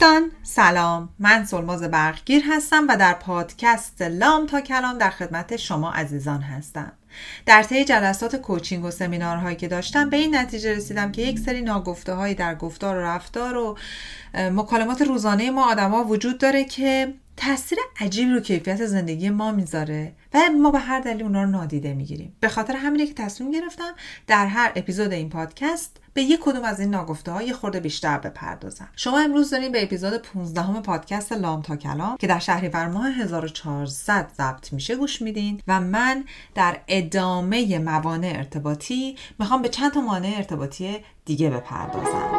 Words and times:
دوستان 0.00 0.30
سلام. 0.42 1.08
من 1.18 1.44
سلماز 1.44 1.82
برقگیر 1.82 2.42
هستم 2.48 2.86
و 2.88 2.96
در 2.96 3.14
پادکست 3.14 4.02
لام 4.02 4.46
تا 4.46 4.60
کلام 4.60 4.98
در 4.98 5.10
خدمت 5.10 5.56
شما 5.56 5.92
عزیزان 5.92 6.40
هستم. 6.40 6.92
در 7.46 7.62
طی 7.62 7.84
جلسات 7.84 8.36
کوچینگ 8.36 8.84
و 8.84 8.90
سمینارهایی 8.90 9.56
که 9.56 9.68
داشتم 9.68 10.10
به 10.10 10.16
این 10.16 10.36
نتیجه 10.36 10.74
رسیدم 10.74 11.12
که 11.12 11.22
یک 11.22 11.38
سری 11.38 11.62
ناگفته 11.62 12.14
هایی 12.14 12.34
در 12.34 12.54
گفتار 12.54 12.96
و 12.96 13.00
رفتار 13.00 13.56
و 13.56 13.78
مکالمات 14.34 15.02
روزانه 15.02 15.50
ما 15.50 15.70
آدما 15.70 16.04
وجود 16.04 16.38
داره 16.38 16.64
که 16.64 17.14
تاثیر 17.38 17.78
عجیبی 18.00 18.32
رو 18.32 18.40
کیفیت 18.40 18.86
زندگی 18.86 19.30
ما 19.30 19.52
می‌ذاره 19.52 20.12
و 20.34 20.38
ما 20.60 20.70
به 20.70 20.78
هر 20.78 21.00
دلیل 21.00 21.22
اونا 21.22 21.42
رو 21.42 21.50
نادیده 21.50 21.94
می‌گیریم. 21.94 22.36
به 22.40 22.48
خاطر 22.48 22.76
همینه 22.76 23.06
که 23.06 23.14
تصمیم 23.14 23.50
گرفتم 23.50 23.94
در 24.26 24.46
هر 24.46 24.72
اپیزود 24.76 25.12
این 25.12 25.28
پادکست 25.28 25.96
به 26.14 26.22
یک 26.22 26.40
کدوم 26.40 26.64
از 26.64 26.80
این 26.80 26.90
ناگفته 26.90 27.32
های 27.32 27.52
خورده 27.52 27.80
بیشتر 27.80 28.18
بپردازم. 28.18 28.88
شما 28.96 29.18
امروز 29.18 29.50
داریم 29.50 29.72
به 29.72 29.82
اپیزود 29.82 30.22
15 30.22 30.62
همه 30.62 30.80
پادکست 30.80 31.32
لام 31.32 31.62
تا 31.62 31.76
کلام 31.76 32.16
که 32.16 32.26
در 32.26 32.38
شهریور 32.38 32.88
ماه 32.88 33.08
1400 33.08 34.30
ضبط 34.38 34.72
میشه 34.72 34.96
گوش 34.96 35.22
میدین 35.22 35.60
و 35.68 35.80
من 35.80 36.24
در 36.54 36.80
ادامه 36.88 37.78
موانع 37.78 38.32
ارتباطی 38.36 39.16
می‌خوام 39.38 39.62
به 39.62 39.68
چند 39.68 39.92
تا 39.92 40.00
مانع 40.00 40.32
ارتباطی 40.36 40.96
دیگه 41.24 41.50
بپردازم. 41.50 42.37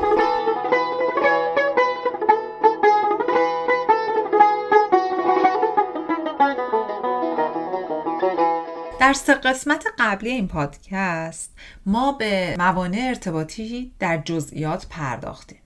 در 9.09 9.13
سه 9.13 9.33
قسمت 9.33 9.85
قبلی 9.99 10.29
این 10.29 10.47
پادکست 10.47 11.53
ما 11.85 12.11
به 12.11 12.55
موانع 12.57 13.05
ارتباطی 13.07 13.91
در 13.99 14.17
جزئیات 14.17 14.87
پرداختیم. 14.89 15.59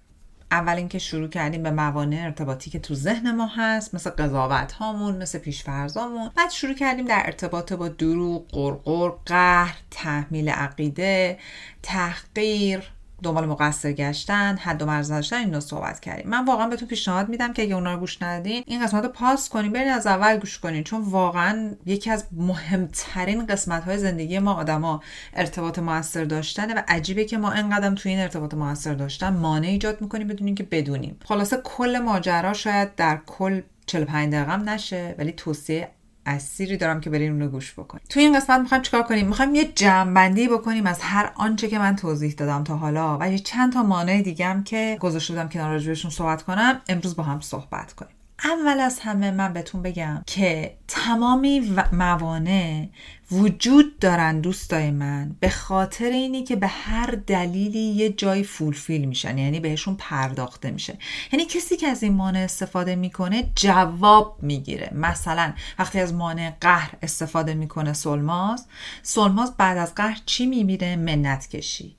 اول 0.52 0.73
اینکه 0.75 1.00
شروع 1.00 1.27
کردیم 1.27 1.63
به 1.63 1.72
موانع 1.72 2.22
ارتباطی 2.23 2.69
که 2.69 2.80
تو 2.80 2.95
ذهن 2.95 3.35
ما 3.35 3.47
هست 3.47 3.95
مثل 3.95 4.09
قضاوت 4.09 4.72
هامون 4.72 5.17
مثل 5.17 5.39
پیشفرزامون. 5.39 6.30
بعد 6.35 6.52
شروع 6.52 6.73
کردیم 6.73 7.05
در 7.05 7.22
ارتباط 7.25 7.73
با 7.73 7.88
دروغ 7.88 8.47
قرقر 8.52 9.09
قهر 9.25 9.78
تحمیل 9.91 10.50
عقیده 10.50 11.39
تحقیر 11.81 12.91
دنبال 13.23 13.45
مقصر 13.45 13.91
گشتن 13.91 14.57
حد 14.57 14.81
و 14.81 14.85
مرز 14.85 15.11
داشتن 15.11 15.38
اینو 15.38 15.59
صحبت 15.59 15.99
کردیم. 15.99 16.29
من 16.29 16.45
واقعا 16.45 16.67
بهتون 16.67 16.88
پیشنهاد 16.88 17.29
میدم 17.29 17.53
که 17.53 17.61
اگه 17.61 17.75
اونا 17.75 17.93
رو 17.93 17.99
گوش 17.99 18.21
ندین 18.21 18.63
این 18.67 18.83
قسمت 18.83 19.03
رو 19.03 19.09
پاس 19.09 19.49
کنین 19.49 19.71
برین 19.71 19.91
از 19.91 20.07
اول 20.07 20.38
گوش 20.38 20.59
کنین. 20.59 20.83
چون 20.83 21.02
واقعا 21.02 21.71
یکی 21.85 22.11
از 22.11 22.25
مهمترین 22.31 23.45
قسمت 23.45 23.83
های 23.83 23.97
زندگی 23.97 24.39
ما 24.39 24.53
آدما 24.53 25.01
ارتباط 25.33 25.79
موثر 25.79 26.23
داشتنه 26.23 26.73
و 26.73 26.81
عجیبه 26.88 27.25
که 27.25 27.38
ما 27.38 27.51
انقدر 27.51 27.94
تو 27.95 28.09
این 28.09 28.19
ارتباط 28.19 28.53
موثر 28.53 28.94
داشتن 28.94 29.33
مانع 29.33 29.67
ایجاد 29.67 30.01
می‌کنیم 30.01 30.27
بدونین 30.27 30.55
که 30.55 30.63
بدونیم. 30.63 31.17
خلاصه 31.25 31.57
کل 31.63 31.99
ماجرا 31.99 32.53
شاید 32.53 32.95
در 32.95 33.19
کل 33.25 33.61
45 33.85 34.33
دقیقه 34.33 34.57
نشه 34.57 35.16
ولی 35.17 35.31
توصیه 35.31 35.89
اسیری 36.25 36.77
دارم 36.77 37.02
که 37.02 37.09
برین 37.09 37.31
اونو 37.31 37.47
گوش 37.47 37.73
بکنیم 37.73 38.03
توی 38.09 38.23
این 38.23 38.38
قسمت 38.38 38.59
می‌خوایم 38.59 38.83
چیکار 38.83 39.03
کنیم؟ 39.03 39.27
می‌خوایم 39.27 39.55
یه 39.55 39.66
جمعبندی 39.75 40.47
بکنیم 40.47 40.85
از 40.85 40.99
هر 41.02 41.31
آنچه 41.35 41.67
که 41.67 41.79
من 41.79 41.95
توضیح 41.95 42.33
دادم 42.33 42.63
تا 42.63 42.77
حالا 42.77 43.17
و 43.21 43.31
یه 43.31 43.39
چند 43.39 43.73
تا 43.73 43.83
مانع 43.83 44.21
دیگه 44.21 44.63
که 44.66 44.97
گذاشته 44.99 45.33
بودم 45.33 45.49
کنار 45.49 45.69
راجبشون 45.69 46.11
صحبت 46.11 46.44
کنم. 46.44 46.81
امروز 46.89 47.16
با 47.16 47.23
هم 47.23 47.41
صحبت 47.41 47.94
کنیم. 47.94 48.16
اول 48.43 48.79
از 48.79 48.99
همه 48.99 49.31
من 49.31 49.53
بهتون 49.53 49.81
بگم 49.81 50.23
که 50.27 50.77
تمامی 50.87 51.75
موانع 51.91 52.87
وجود 53.31 53.99
دارن 53.99 54.41
دوستای 54.41 54.91
من. 54.91 55.35
به 55.39 55.49
خاطر 55.49 56.05
اینی 56.05 56.43
که 56.43 56.55
به 56.55 56.67
هر 56.67 57.05
دلیلی 57.27 57.79
یه 57.79 58.09
جای 58.09 58.43
فولفیل 58.43 59.05
میشن. 59.05 59.38
یعنی 59.38 59.59
بهشون 59.59 59.95
پرداخته 59.95 60.72
میشه. 60.72 60.97
یعنی 61.31 61.45
کسی 61.45 61.77
که 61.77 61.88
از 61.88 62.03
این 62.03 62.13
مانع 62.13 62.39
استفاده 62.39 62.95
می‌کنه 62.95 63.51
جواب 63.55 64.38
می‌گیره. 64.41 64.91
مثلا 64.95 65.53
وقتی 65.79 65.99
از 65.99 66.13
مانع 66.13 66.53
قهر 66.61 66.93
استفاده 67.01 67.53
می‌کنه 67.53 67.93
سلماز 67.93 68.67
سلماز 69.01 69.57
بعد 69.57 69.77
از 69.77 69.95
قهر 69.95 70.22
چی 70.25 70.45
میمیره؟ 70.45 70.95
منت 70.95 71.47
کشی. 71.47 71.95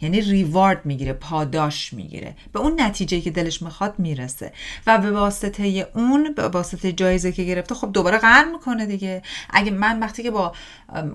یعنی 0.00 0.20
ریوارد 0.20 0.86
می‌گیره 0.86 1.12
پاداش 1.12 1.92
می‌گیره. 1.92 2.36
به 2.52 2.60
اون 2.60 2.80
نتیجه 2.80 3.20
که 3.20 3.30
دلش 3.30 3.62
می‌خواد 3.62 3.94
می‌رسه. 3.98 4.52
و 4.86 4.98
به 4.98 5.10
واسطه 5.10 5.88
اون 5.94 6.34
به 6.36 6.48
واسطه 6.48 6.92
جایزه 6.92 7.32
که 7.32 7.44
گرفته 7.44 7.74
خب 7.74 7.92
دوباره 7.92 8.18
قهر 8.18 8.44
می‌کنه 8.44 8.86
دیگه. 8.86 9.22
اگه 9.50 9.70
من 9.70 10.00
وقتی 10.00 10.22
که 10.22 10.30
با 10.30 10.52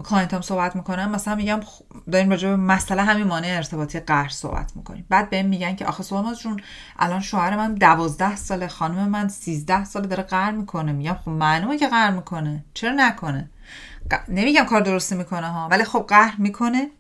client 0.04 0.36
ام 0.36 0.42
صحبت 0.42 0.76
می‌کنم 0.76 1.12
مثلا 1.12 1.36
میگم 1.36 1.60
داریم 2.12 2.30
راجع 2.30 2.50
به 2.50 2.56
مسئله 2.56 3.02
همین 3.02 3.28
مانع 3.28 3.48
ارتباطی 3.48 4.00
قهر 4.00 4.30
صحبت 4.30 4.72
می‌کنیم. 4.76 5.06
بعد 5.10 5.30
بهم 5.30 5.46
میگن 5.46 5.76
که 5.76 5.86
آخه 5.86 6.04
سولماز 6.04 6.40
جون 6.40 6.60
الان 7.00 7.22
شوهر 7.22 7.58
من 7.58 7.74
دوازده 7.74 8.36
ساله 8.36 8.68
خانم 8.68 9.10
من 9.10 9.28
سیزده 9.28 9.86
ساله 9.86 10.08
داره 10.08 10.24
قهر 10.24 10.52
می‌کنه. 10.52 10.92
میگم 10.92 11.18
خب 11.26 11.30
معلومه 11.30 11.78
که 11.78 11.88
قهر 11.88 12.12
می‌کنه. 12.12 12.66
چرا 12.74 12.92
نکنه؟ 12.96 13.50
نمیگم 14.28 14.64
کار 14.64 14.82
درستی 14.82 15.16
می‌کنه 15.16 15.48
ها 15.48 15.68
ولی 15.72 15.84
خب 15.84 16.06
قهر 16.08 16.36
می‌کنه. 16.38 16.92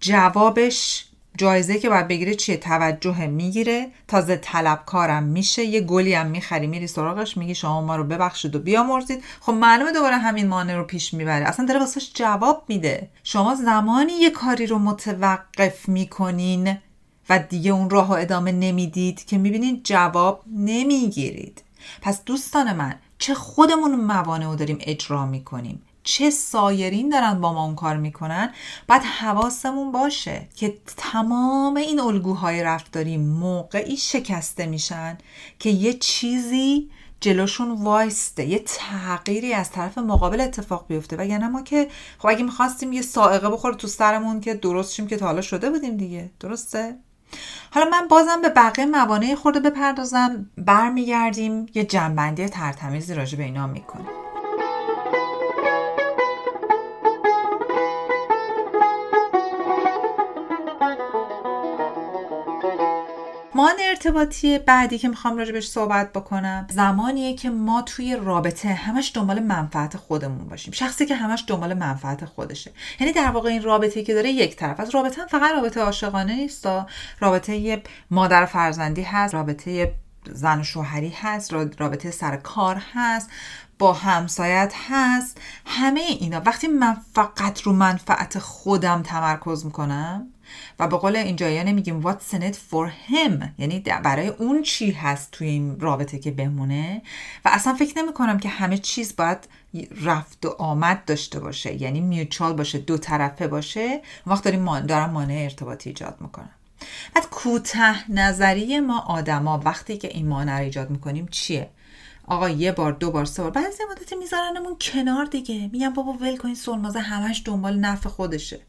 جوابش 0.00 1.04
جایزه 1.38 1.78
که 1.78 1.88
باید 1.88 2.08
بگیره 2.08 2.34
چیه؟ 2.34 2.56
توجه 2.56 3.26
می‌گیره. 3.26 3.90
تازه 4.08 4.36
طلبکارم 4.36 5.22
میشه. 5.22 5.64
یه 5.64 5.80
گلی 5.80 6.14
هم 6.14 6.26
می‌خری 6.26 6.66
میری 6.66 6.86
سراغش 6.86 7.36
میگی 7.36 7.54
شما 7.54 7.80
ما 7.80 7.96
رو 7.96 8.04
ببخشید 8.04 8.56
و 8.56 8.58
بیامرزید. 8.58 9.24
خب 9.40 9.52
معلومه 9.52 9.92
دوباره 9.92 10.16
همین 10.16 10.48
مانع 10.48 10.74
رو 10.74 10.84
پیش 10.84 11.14
می‌بره. 11.14 11.44
اصلا 11.44 11.66
داره 11.66 11.80
واسش 11.80 12.12
جواب 12.14 12.64
میده. 12.68 13.08
شما 13.24 13.54
زمانی 13.54 14.12
یه 14.12 14.30
کاری 14.30 14.66
رو 14.66 14.78
متوقف 14.78 15.88
می‌کنین 15.88 16.78
و 17.30 17.38
دیگه 17.38 17.70
اون 17.70 17.90
راه 17.90 18.10
ادامه 18.10 18.52
نمی‌دید 18.52 19.24
که 19.24 19.38
می‌بینین 19.38 19.80
جواب 19.84 20.42
نمی‌گیرید. 20.56 21.62
پس 22.02 22.24
دوستان 22.24 22.72
من 22.72 22.94
چه 23.18 23.34
خودمون 23.34 23.94
موانع 23.94 24.46
رو 24.46 24.56
داریم 24.56 24.78
اجرا 24.80 25.26
می‌کنیم؟ 25.26 25.82
چه 26.08 26.30
سایرین 26.30 27.08
دارن 27.08 27.40
با 27.40 27.52
ما 27.52 27.64
اون 27.64 27.74
کار 27.74 27.96
می‌کنن 27.96 28.52
باید 28.88 29.02
حواسمون 29.02 29.92
باشه 29.92 30.48
که 30.56 30.78
تمام 30.96 31.76
این 31.76 32.00
الگوهای 32.00 32.62
رفتاری 32.62 33.16
موقعی 33.16 33.96
شکسته 33.96 34.66
میشن 34.66 35.18
که 35.58 35.70
یه 35.70 35.92
چیزی 35.92 36.90
جلوشون 37.20 37.70
وایسته 37.70 38.44
یه 38.44 38.58
تغییری 38.66 39.54
از 39.54 39.70
طرف 39.70 39.98
مقابل 39.98 40.40
اتفاق 40.40 40.86
بیفته. 40.88 41.16
و 41.18 41.26
یعنی 41.26 41.46
ما 41.46 41.62
که 41.62 41.88
خب 42.18 42.28
اگه 42.28 42.42
می‌خواستیم 42.42 42.92
یه 42.92 43.02
سائقه 43.02 43.50
بخوره 43.50 43.74
تو 43.74 43.86
سرمون 43.86 44.40
که 44.40 44.54
درست 44.54 44.94
شیم 44.94 45.06
که 45.06 45.16
تا 45.16 45.26
حالا 45.26 45.40
شده 45.40 45.70
بودیم 45.70 45.96
دیگه. 45.96 46.30
درسته؟ 46.40 46.96
حالا 47.70 47.90
من 47.90 48.08
بازم 48.08 48.42
به 48.42 48.48
بقیه 48.48 48.86
موانع 48.86 49.34
خورده 49.34 49.60
بپردازم 49.60 50.50
برمیگردیم 50.58 51.66
یه 51.74 51.84
جنبندی 51.84 52.48
ترتمیزی 52.48 53.14
راجع 53.14 53.38
به 53.38 53.44
اینا 53.44 53.66
می‌کنیم. 53.66 54.17
مان 63.58 63.74
ارتباطی 63.88 64.58
بعدی 64.58 64.98
که 64.98 65.08
می‌خوام 65.08 65.36
راجبش 65.36 65.66
صحبت 65.66 66.12
بکنم 66.12 66.66
زمانیه 66.70 67.34
که 67.34 67.50
ما 67.50 67.82
توی 67.82 68.16
رابطه 68.16 68.68
همش 68.68 69.12
دنبال 69.14 69.40
منفعت 69.40 69.96
خودمون 69.96 70.48
باشیم. 70.48 70.72
شخصی 70.72 71.06
که 71.06 71.14
همش 71.14 71.44
دنبال 71.46 71.74
منفعت 71.74 72.24
خودشه. 72.24 72.72
یعنی 73.00 73.12
در 73.12 73.30
واقع 73.30 73.48
این 73.48 73.62
رابطه 73.62 74.02
که 74.02 74.14
داره 74.14 74.30
یک 74.30 74.56
طرف. 74.56 74.80
از 74.80 74.90
رابطه 74.90 75.22
هم 75.22 75.28
فقط 75.28 75.52
رابطه 75.52 75.80
عاشقانه 75.80 76.36
نیست 76.36 76.68
رابطه 77.20 77.82
مادر 78.10 78.46
فرزندی 78.46 79.02
هست 79.02 79.34
رابطه 79.34 79.94
زن 80.32 80.60
و 80.60 80.64
شوهری 80.64 81.16
هست 81.22 81.52
رابطه 81.52 82.10
سر 82.10 82.36
کار 82.36 82.82
هست 82.94 83.30
با 83.78 83.92
همسایت 83.92 84.72
هست. 84.88 85.40
همه 85.66 86.00
اینا. 86.00 86.40
وقتی 86.46 86.68
من 86.68 86.96
فقط 87.14 87.62
رو 87.62 87.72
منفعت 87.72 88.38
خودم 88.38 89.02
تمرکز 89.02 89.64
می‌کنم 89.64 90.26
و 90.78 90.88
به 90.88 90.96
قول 90.96 91.16
اینجا 91.16 91.48
نمیگیم 91.48 92.02
what's 92.02 92.34
in 92.34 92.40
it 92.40 92.54
for 92.54 92.90
him 93.10 93.44
یعنی 93.58 93.80
برای 93.80 94.28
اون 94.28 94.62
چی 94.62 94.90
هست 94.90 95.30
توی 95.30 95.48
این 95.48 95.80
رابطه 95.80 96.18
که 96.18 96.30
بمونه؟ 96.30 97.02
و 97.44 97.50
اصلا 97.52 97.74
فکر 97.74 97.98
نمی 97.98 98.12
کنم 98.12 98.38
که 98.38 98.48
همه 98.48 98.78
چیز 98.78 99.16
باید 99.16 99.48
رفت 100.04 100.46
و 100.46 100.48
آمد 100.58 101.04
داشته 101.04 101.40
باشه. 101.40 101.82
یعنی 101.82 102.00
میوچال 102.00 102.52
باشه 102.52 102.78
دو 102.78 102.98
طرفه 102.98 103.48
باشه. 103.48 104.02
وقت 104.26 104.44
داریم 104.44 104.80
دارم 104.80 105.10
مانع 105.10 105.34
ارتباطی 105.34 105.90
ایجاد 105.90 106.16
می‌کنم. 106.20 106.50
بعد 107.14 107.30
کوته 107.30 108.10
نظری 108.12 108.80
ما 108.80 109.00
آدما 109.00 109.58
وقتی 109.64 109.96
که 109.96 110.08
این 110.08 110.28
مانع 110.28 110.58
رو 110.58 110.64
ایجاد 110.64 110.90
می‌کنیم 110.90 111.28
چیه؟ 111.30 111.70
آقا 112.26 112.48
یه 112.48 112.72
بار 112.72 112.92
دو 112.92 113.10
بار 113.10 113.24
سه 113.24 113.42
بار. 113.42 113.50
بعضی 113.50 113.82
مدتی 113.90 114.16
میذارنمون 114.16 114.76
کنار 114.80 115.24
دیگه. 115.24 115.70
میگم 115.72 115.94
بابا 115.94 116.12
ول 116.12 116.36
کن 116.36 116.54
سلمازه 116.54 117.00
همش 117.00 117.42
دنبال 117.44 117.78
نفع 117.78 118.08
خودشه. 118.08 118.60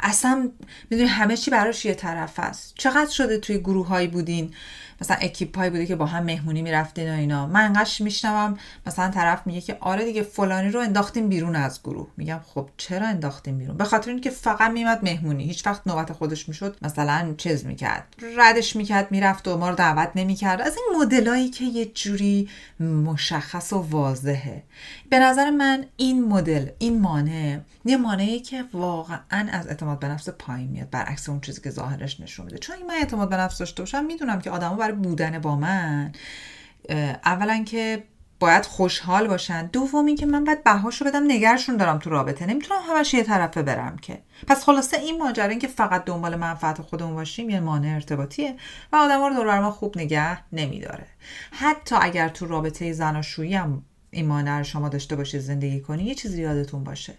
اصلا 0.00 0.50
می‌دونی 0.90 1.08
همه 1.08 1.36
چی 1.36 1.50
براش 1.50 1.84
یه 1.84 1.94
طرف 1.94 2.38
است. 2.38 2.74
چقدر 2.76 3.10
شده 3.10 3.38
توی 3.38 3.58
گروه 3.58 3.86
هایی 3.86 4.08
بودین؟ 4.08 4.54
مثلا 5.00 5.16
اکیپ 5.20 5.58
هایی 5.58 5.70
بوده 5.70 5.86
که 5.86 5.96
با 5.96 6.06
هم 6.06 6.24
مهمونی 6.24 6.62
می‌رفتین 6.62 7.10
و 7.10 7.16
اینا. 7.16 7.46
من 7.46 7.64
انقدر 7.64 7.90
میشنوم؟ 8.00 8.58
مثلا 8.86 9.10
طرف 9.10 9.46
میگه 9.46 9.60
که 9.60 9.76
آره 9.80 10.04
دیگه 10.04 10.22
فلانی 10.22 10.70
رو 10.70 10.80
انداختیم 10.80 11.28
بیرون 11.28 11.56
از 11.56 11.82
گروه. 11.82 12.08
میگم 12.16 12.40
خب 12.54 12.68
چرا 12.76 13.06
انداختیم 13.06 13.58
بیرون؟ 13.58 13.76
به 13.76 13.84
خاطر 13.84 14.10
اینکه 14.10 14.30
فقط 14.30 14.70
میمد 14.70 15.04
مهمونی. 15.04 15.44
هیچ 15.44 15.66
وقت 15.66 15.86
نوبت 15.86 16.12
خودش 16.12 16.48
می‌شد 16.48 16.76
مثلا 16.82 17.34
چیز 17.36 17.66
می‌کرد. 17.66 18.14
ردش 18.36 18.76
می‌کرد 18.76 19.12
می‌رفت 19.12 19.48
و 19.48 19.58
ما 19.58 19.68
رو 19.70 19.74
دعوت 19.74 20.10
نمی‌کرد. 20.14 20.60
از 20.60 20.76
این 20.76 21.02
مدلایی 21.02 21.48
که 21.48 21.64
یه 21.64 21.84
جوری 21.84 22.48
مشخص 22.80 23.72
و 23.72 23.76
واضحه. 23.76 24.62
به 25.10 25.18
نظر 25.18 25.50
من 25.50 25.84
این 25.96 26.24
مدل 26.24 26.68
این 26.78 27.00
مانع 27.00 27.58
یه 27.84 27.96
مانعی 27.96 28.40
که 28.40 28.64
واقعا 28.72 29.48
از 29.52 29.66
اعتماد 29.66 29.98
به 29.98 30.08
نفس 30.08 30.28
پایین 30.28 30.70
میاد. 30.70 30.90
برعکس 30.90 31.28
اون 31.28 31.40
چیزی 31.40 31.60
که 31.60 31.70
ظاهرش 31.70 32.20
نشون 32.20 32.46
میده. 32.46 32.58
چون 32.58 32.76
من 32.88 32.94
اعتماد 32.94 33.28
به 33.28 33.36
نفس 33.36 33.58
داشته 33.58 33.82
باشم 33.82 34.04
می‌دونم 34.04 34.40
که 34.40 34.50
آدما 34.50 34.76
برای 34.90 35.02
بودن 35.02 35.38
با 35.38 35.56
من 35.56 36.12
اولا 37.24 37.64
که 37.66 38.02
باید 38.40 38.66
خوشحال 38.66 39.28
باشن. 39.28 39.66
دوم 39.66 40.14
که 40.14 40.26
من 40.26 40.44
باید 40.44 40.64
بهاشو 40.64 41.04
بدم 41.04 41.24
نگرشون 41.26 41.76
دارم 41.76 41.98
تو 41.98 42.10
رابطه. 42.10 42.46
نمی‌تونم 42.46 42.80
همش 42.88 43.14
یه 43.14 43.22
طرفه 43.22 43.62
برم 43.62 43.96
که. 43.96 44.22
پس 44.46 44.64
خلاصه 44.64 44.96
این 44.96 45.18
ماجرا 45.18 45.54
که 45.54 45.68
فقط 45.68 46.04
دنبال 46.04 46.36
منفعت 46.36 46.82
خودمون 46.82 47.14
باشیم 47.14 47.50
یه 47.50 47.60
مانع 47.60 47.94
ارتباطیه 47.94 48.56
و 48.92 48.96
آدما 48.96 49.28
رو 49.28 49.34
دور 49.34 49.60
ما 49.60 49.70
خوب 49.70 49.98
نگه 49.98 50.38
نمیداره. 50.52 51.06
حتی 51.50 51.96
اگر 52.00 52.28
تو 52.28 52.46
رابطه 52.46 52.92
زناشویی 52.92 53.54
هم 53.54 53.82
این 54.10 54.26
مانع 54.26 54.58
رو 54.58 54.64
شما 54.64 54.88
داشته 54.88 55.16
باشید 55.16 55.40
زندگی 55.40 55.80
کنی 55.80 56.04
یه 56.04 56.14
چیزی 56.14 56.42
یادتون 56.42 56.84
باشه. 56.84 57.14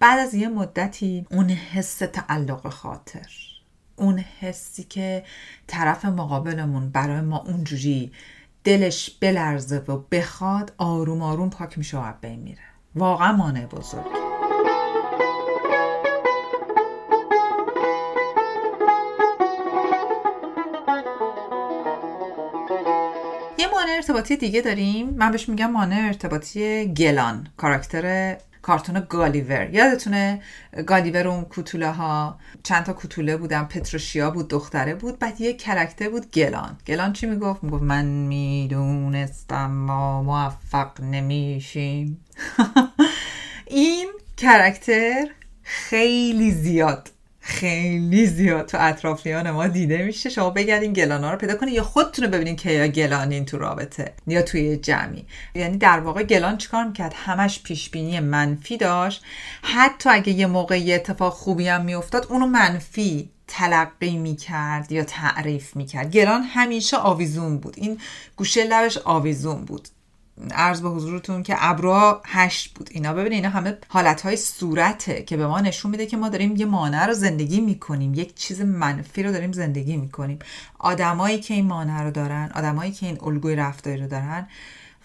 بعد 0.00 0.18
از 0.18 0.34
یه 0.34 0.48
مدتی 0.48 1.26
اون 1.30 1.50
حس 1.50 1.96
تعلق 1.98 2.68
خاطر. 2.68 3.51
اون 4.02 4.18
حسی 4.40 4.84
که 4.84 5.24
طرف 5.66 6.04
مقابلمون 6.04 6.90
برای 6.90 7.20
ما 7.20 7.38
اونجوری 7.38 8.12
دلش 8.64 9.10
بلرزه 9.10 9.78
و 9.78 9.96
بخواد 9.96 10.72
آروم 10.78 11.22
آروم 11.22 11.50
پاک 11.50 11.78
میشه 11.78 11.98
و 11.98 12.12
بین 12.20 12.40
میره. 12.40 12.62
واقعا 12.94 13.32
مانع 13.32 13.66
بزرگ. 13.66 14.06
مانع 23.72 23.92
ارتباطی 23.96 24.36
دیگه 24.36 24.60
داریم. 24.60 25.10
من 25.10 25.30
بهش 25.30 25.48
میگم 25.48 25.70
مانع 25.70 26.06
ارتباطی 26.06 26.94
گلان 26.94 27.46
کاراکتر 27.56 28.36
کارتون 28.62 29.06
گالیور. 29.08 29.70
یادتونه 29.70 30.42
گالیور 30.86 31.28
اون 31.28 31.44
کوتوله 31.44 31.90
ها 31.90 32.38
چند 32.62 32.84
تا 32.84 32.92
کوتوله 32.92 33.36
بودن. 33.36 33.64
پتروشیا 33.64 34.30
بود 34.30 34.48
دختره 34.48 34.94
بود 34.94 35.18
بعد 35.18 35.40
یه 35.40 35.52
کرکتر 35.52 36.08
بود 36.08 36.30
گلان. 36.30 36.78
گلان 36.86 37.12
چی 37.12 37.26
می‌گفت؟ 37.26 37.64
می‌گفت 37.64 37.82
من 37.82 38.04
می‌دونستم 38.04 39.70
ما 39.70 40.22
موفق 40.22 41.00
نمیشیم. 41.00 42.24
این 43.66 44.08
کرکتر 44.36 45.26
خیلی 45.62 46.50
زیاد 46.50 47.10
خیلی 47.44 48.26
زیاد 48.26 48.66
تو 48.66 48.78
اطرافیان 48.80 49.50
ما 49.50 49.66
دیده 49.66 50.04
میشه. 50.04 50.30
شما 50.30 50.50
بگردین 50.50 50.92
گلانا 50.92 51.32
رو 51.32 51.38
پیدا 51.38 51.54
کنین 51.54 51.74
یا 51.74 51.82
خودتون 51.82 52.24
رو 52.24 52.30
ببینین 52.30 52.56
که 52.56 52.70
یا 52.70 52.86
گلانین 52.86 53.44
تو 53.44 53.58
رابطه 53.58 54.12
یا 54.26 54.42
توی 54.42 54.76
جمعی. 54.76 55.26
یعنی 55.54 55.78
در 55.78 56.00
واقع 56.00 56.22
گلان 56.22 56.58
چیکار 56.58 56.84
می‌کرد؟ 56.84 57.14
همش 57.16 57.62
پیشبینی 57.62 58.20
منفی 58.20 58.76
داشت. 58.76 59.22
حتی 59.62 60.10
اگه 60.10 60.32
یه 60.32 60.46
موقع 60.46 60.80
یه 60.80 60.94
اتفاق 60.94 61.32
خوبی 61.32 61.68
هم 61.68 61.84
میافتاد 61.84 62.26
اونو 62.30 62.46
منفی 62.46 63.30
تلقی 63.48 64.18
می‌کرد 64.18 64.92
یا 64.92 65.04
تعریف 65.04 65.76
می‌کرد. 65.76 66.10
گلان 66.10 66.42
همیشه 66.42 66.96
آویزون 66.96 67.58
بود. 67.58 67.74
این 67.76 67.98
گوشه 68.36 68.64
لبش 68.64 68.98
آویزون 68.98 69.64
بود. 69.64 69.88
عرض 70.50 70.80
به 70.80 70.88
حضورتون 70.88 71.42
که 71.42 71.54
ابرا 71.58 72.22
هشت 72.26 72.74
بود. 72.74 72.88
اینا 72.92 73.12
ببینید 73.12 73.32
اینا 73.32 73.48
همه 73.48 73.78
حالتهای 73.88 74.36
صورته 74.36 75.22
که 75.22 75.36
به 75.36 75.46
ما 75.46 75.60
نشون 75.60 75.90
میده 75.90 76.06
که 76.06 76.16
ما 76.16 76.28
داریم 76.28 76.56
یه 76.56 76.66
مانع 76.66 77.06
رو 77.06 77.14
زندگی 77.14 77.60
می‌کنیم. 77.60 78.14
یک 78.14 78.34
چیز 78.34 78.60
منفی 78.60 79.22
رو 79.22 79.32
داریم 79.32 79.52
زندگی 79.52 79.96
می‌کنیم. 79.96 80.38
آدمایی 80.78 81.40
که 81.40 81.54
این 81.54 81.66
مانع 81.66 82.02
رو 82.02 82.10
دارن 82.10 82.50
آدمایی 82.54 82.92
که 82.92 83.06
این 83.06 83.18
الگوی 83.22 83.56
رفتاری 83.56 83.96
رو 83.96 84.08
دارن 84.08 84.46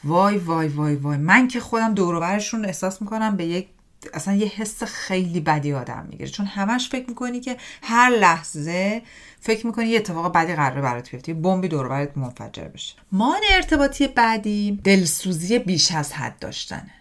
وای 0.03 0.37
وای 0.37 0.67
وای 0.67 0.95
وای. 0.95 1.17
من 1.17 1.47
که 1.47 1.59
خودم 1.59 1.93
دوروبرشون 1.93 2.65
احساس 2.65 3.01
می‌کنم 3.01 3.37
به 3.37 3.45
یک 3.45 3.67
اصلا 4.13 4.33
یه 4.33 4.47
حس 4.47 4.83
خیلی 4.83 5.39
بدی 5.39 5.73
آدم 5.73 6.07
می‌گیره. 6.09 6.29
چون 6.29 6.45
همش 6.45 6.89
فکر 6.89 7.09
می‌کنی 7.09 7.39
که 7.39 7.57
هر 7.83 8.09
لحظه 8.09 9.01
فکر 9.39 9.67
می‌کنی 9.67 9.85
یه 9.85 9.97
اتفاق 9.97 10.33
بدی 10.33 10.55
قراره 10.55 10.81
برات 10.81 11.11
بیفته 11.11 11.33
بمبی 11.33 11.67
دور 11.67 11.87
برات 11.87 12.17
منفجر 12.17 12.67
بشه. 12.67 12.95
مان 13.11 13.41
ارتباطی 13.51 14.07
بعدی 14.07 14.79
دلسوزی 14.83 15.59
بیش 15.59 15.91
از 15.91 16.13
حد 16.13 16.39
داشتنه. 16.39 16.91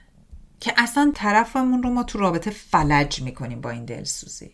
که 0.61 0.73
اصلا 0.77 1.13
طرفمون 1.15 1.83
رو 1.83 1.91
ما 1.91 2.03
تو 2.03 2.19
رابطه 2.19 2.51
فلج 2.51 3.23
می‌کنیم 3.23 3.61
با 3.61 3.71
این 3.71 3.85
دلسوزی. 3.85 4.51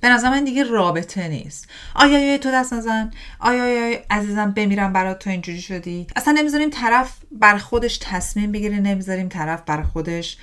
به 0.00 0.08
نظر 0.08 0.30
من 0.30 0.44
دیگه 0.44 0.64
رابطه 0.64 1.28
نیست. 1.28 1.68
آیا 1.94 2.18
آیا 2.18 2.38
تو 2.38 2.50
دست 2.50 2.72
نزن. 2.72 3.10
آیا 3.40 3.64
آیا 3.64 3.98
عزیزم 4.10 4.50
بمیرم 4.50 4.92
برات 4.92 5.18
تو 5.18 5.30
اینجوری 5.30 5.60
شدی. 5.60 6.06
اصلا 6.16 6.34
نمی‌ذاریم 6.34 6.70
طرف 6.70 7.16
بر 7.32 7.58
خودش 7.58 7.98
تصمیم 7.98 8.52
بگیره 8.52 8.80
نمی‌ذاریم 8.80 9.28
طرف 9.28 9.62
بر 9.66 9.82
خودش 9.82 10.38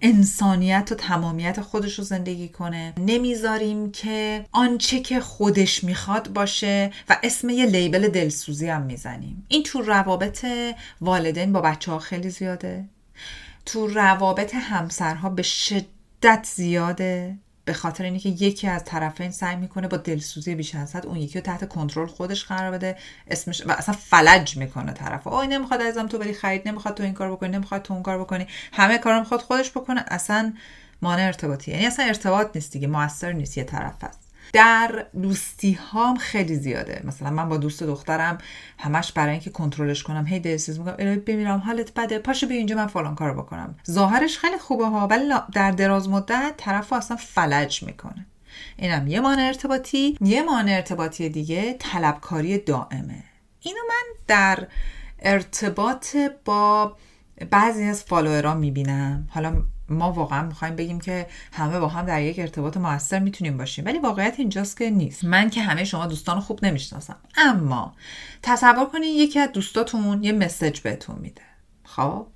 انسانیت 0.00 0.88
و 0.92 0.94
تمامیت 0.94 1.60
خودش 1.60 1.98
رو 1.98 2.04
زندگی 2.04 2.48
کنه. 2.48 2.94
نمی‌ذاریم 2.98 3.92
که 3.92 4.44
آنچه 4.52 5.00
که 5.00 5.20
خودش 5.20 5.84
می‌خواد 5.84 6.32
باشه 6.32 6.90
و 7.08 7.16
اسم 7.22 7.48
یه 7.48 7.66
لیبل 7.66 8.08
دلسوزی 8.08 8.68
هم 8.68 8.82
می‌زنیم. 8.82 9.44
این 9.48 9.62
تو 9.62 9.82
روابط 9.82 10.46
والدین 11.00 11.52
با 11.52 11.60
بچه 11.60 11.92
ها 11.92 11.98
خیلی 11.98 12.30
زیاده. 12.30 12.84
تو 13.66 13.86
روابط 13.86 14.54
همسرها 14.54 15.30
به 15.30 15.42
شدت 15.42 16.46
زیاده. 16.54 17.38
به 17.68 17.74
خاطر 17.74 18.04
اینکه 18.04 18.28
یکی 18.28 18.68
از 18.68 18.84
طرفین 18.84 19.30
سعی 19.30 19.56
می‌کنه 19.56 19.88
با 19.88 19.96
دلسوزی 19.96 20.54
بیش 20.54 20.74
از 20.74 20.96
حد 20.96 21.06
اون 21.06 21.16
یکی 21.16 21.38
رو 21.38 21.44
تحت 21.44 21.68
کنترل 21.68 22.06
خودش 22.06 22.44
قرار 22.44 22.70
بده. 22.70 22.96
اسمش 23.30 23.62
و 23.66 23.70
اصلا 23.72 23.94
فلج 23.94 24.56
می‌کنه 24.56 24.92
طرف. 24.92 25.26
اوه 25.26 25.46
نمی‌خواد 25.46 25.80
ازم 25.80 26.06
تو 26.06 26.18
بری 26.18 26.32
خرید 26.32 26.68
نمی‌خواد 26.68 26.94
تو 26.94 27.02
این 27.02 27.12
کار 27.12 27.32
بکنی 27.32 27.48
نمی‌خواد 27.48 27.82
تو 27.82 27.94
اون 27.94 28.02
کار 28.02 28.18
بکنی. 28.18 28.46
همه 28.72 28.98
کارا 28.98 29.18
می‌خواد 29.18 29.40
خودش 29.40 29.70
بکنه. 29.70 30.04
اصلا 30.08 30.52
مانع 31.02 31.22
ارتباطی 31.22 31.70
یعنی 31.70 31.86
اصلا 31.86 32.04
ارتباط 32.04 32.50
نیست 32.54 32.72
دیگه 32.72 32.86
موثر 32.86 33.32
نیست 33.32 33.58
یه 33.58 33.64
طرف 33.64 34.04
هست 34.04 34.27
در 34.52 35.06
دوستی 35.22 35.72
هام 35.72 36.16
خیلی 36.16 36.56
زیاده. 36.56 37.02
مثلا 37.04 37.30
من 37.30 37.48
با 37.48 37.56
دوست 37.56 37.82
دخترم 37.82 38.38
همش 38.78 39.12
برای 39.12 39.30
اینکه 39.30 39.50
کنترلش 39.50 40.02
کنم 40.02 40.26
هی 40.26 40.40
دلسیز 40.40 40.78
میگم 40.78 40.94
الهی 40.98 41.16
بمیرم 41.16 41.58
حالت 41.58 41.94
بده 41.94 42.18
پاشو 42.18 42.46
بیا 42.46 42.56
اینجا 42.56 42.76
من 42.76 42.86
فلان 42.86 43.14
کار 43.14 43.34
بکنم. 43.34 43.76
ظاهرش 43.90 44.38
خیلی 44.38 44.58
خوبه 44.58 44.86
ها 44.86 45.06
ولی 45.06 45.32
در 45.52 45.70
دراز 45.70 46.08
مدت 46.08 46.54
طرف 46.56 46.92
اصلا 46.92 47.16
فلج 47.16 47.82
می‌کنه. 47.82 48.26
اینم 48.76 49.06
یه 49.06 49.20
مانع 49.20 49.42
ارتباطی. 49.42 50.18
یه 50.20 50.42
مانع 50.42 50.72
ارتباطی 50.72 51.28
دیگه 51.28 51.76
طلبکاری 51.78 52.58
دائمه. 52.58 53.24
اینو 53.60 53.80
من 53.88 54.16
در 54.26 54.66
ارتباط 55.18 56.16
با 56.44 56.96
بعضی 57.50 57.84
از 57.84 58.02
فالووران 58.02 58.56
می‌بینم. 58.56 59.28
حالا 59.30 59.62
ما 59.90 60.12
واقعا 60.12 60.42
می‌خوایم 60.42 60.76
بگیم 60.76 61.00
که 61.00 61.26
همه 61.52 61.80
با 61.80 61.88
هم 61.88 62.06
در 62.06 62.22
یک 62.22 62.38
ارتباط 62.38 62.76
موثر 62.76 63.18
می‌تونیم 63.18 63.56
باشیم. 63.56 63.84
ولی 63.84 63.98
واقعیت 63.98 64.34
اینجاست 64.38 64.76
که 64.76 64.90
نیست. 64.90 65.24
من 65.24 65.50
که 65.50 65.62
همه 65.62 65.84
شما 65.84 66.06
دوستان 66.06 66.40
خوب 66.40 66.64
نمی‌شناسم. 66.64 67.16
اما 67.36 67.94
تصور 68.42 68.86
کنید 68.86 69.16
یکی 69.16 69.38
از 69.38 69.52
دوستاتون 69.52 70.24
یه 70.24 70.32
مسج 70.32 70.80
بهتون 70.80 71.16
میده. 71.18 71.42
خب؟ 71.84 72.26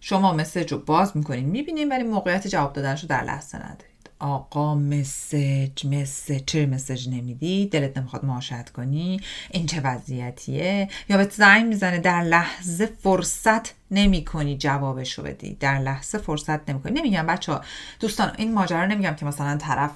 شما 0.00 0.32
مسج 0.32 0.72
رو 0.72 0.78
باز 0.78 1.16
می‌کنین 1.16 1.44
می‌بینین 1.44 1.88
ولی 1.88 2.02
موقعیت 2.02 2.46
جواب 2.46 2.72
دادنش 2.72 3.02
رو 3.02 3.08
در 3.08 3.24
لحظه 3.24 3.58
ندارید 3.58 3.87
آقا 4.18 4.74
مسج 4.74 5.86
مسج. 5.86 6.40
چرا 6.46 6.66
مسج 6.66 7.08
نمیدی؟ 7.08 7.66
دلت 7.66 7.98
نمی‌خواد 7.98 8.24
معاشرت 8.24 8.70
کنی؟ 8.70 9.20
این 9.50 9.66
چه 9.66 9.80
وضعیتیه؟ 9.80 10.88
یا 11.08 11.16
به 11.16 11.24
زنگ 11.24 11.66
می‌زنه 11.66 11.98
در 11.98 12.22
لحظه 12.22 12.86
فرصت 12.86 13.74
نمی 13.90 14.24
کنی 14.24 14.58
رو 15.16 15.24
بدی. 15.24 15.54
در 15.60 15.78
لحظه 15.78 16.18
فرصت 16.18 16.70
نمی 16.70 16.82
کنی 16.82 17.00
نمیگم 17.00 17.26
بچه 17.26 17.52
ها 17.52 17.60
دوستان 18.00 18.32
این 18.36 18.54
ماجرا 18.54 18.86
نمیگم 18.86 19.14
که 19.14 19.26
مثلا 19.26 19.56
طرف 19.56 19.90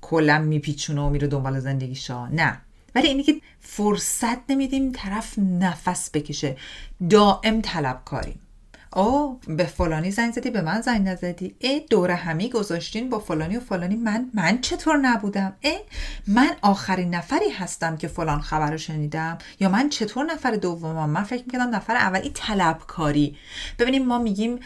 کلا 0.00 0.38
میپیچونه 0.38 1.00
و 1.00 1.10
میره 1.10 1.26
دنبال 1.26 1.60
زندگیشا. 1.60 2.26
نه. 2.26 2.60
ولی 2.94 3.08
اینی 3.08 3.22
که 3.22 3.34
فرصت 3.60 4.50
نمیدیم 4.50 4.92
طرف 4.92 5.38
نفس 5.38 6.10
بکشه. 6.10 6.56
دائم 7.10 7.60
طلب 7.60 8.02
کاریم 8.04 8.41
او 8.96 9.40
به 9.46 9.64
فلانی 9.64 10.10
زنگ 10.10 10.32
زدی 10.32 10.50
به 10.50 10.60
من 10.60 10.80
زنگ 10.80 11.08
نزدی. 11.08 11.54
ای 11.58 11.80
دور 11.90 12.10
همی 12.10 12.50
گذاشتین 12.50 13.10
با 13.10 13.18
فلانی 13.18 13.56
و 13.56 13.60
فلانی. 13.60 13.96
من 13.96 14.30
من 14.34 14.60
چطور 14.60 14.96
نبودم؟ 14.96 15.52
ای 15.60 15.78
من 16.26 16.50
آخرین 16.62 17.14
نفری 17.14 17.50
هستم 17.50 17.96
که 17.96 18.08
فلان 18.08 18.40
خبر 18.40 18.76
شنیدم. 18.76 19.38
یا 19.60 19.68
من 19.68 19.88
چطور 19.88 20.24
نفر 20.24 20.50
دومم؟ 20.50 21.10
من 21.10 21.22
فکر 21.24 21.44
می‌کردم 21.46 21.74
نفر 21.74 21.96
اولی 21.96 22.30
طلبکاری. 22.34 23.36
ببینیم 23.78 24.06
ما 24.06 24.18
میگیم 24.18 24.58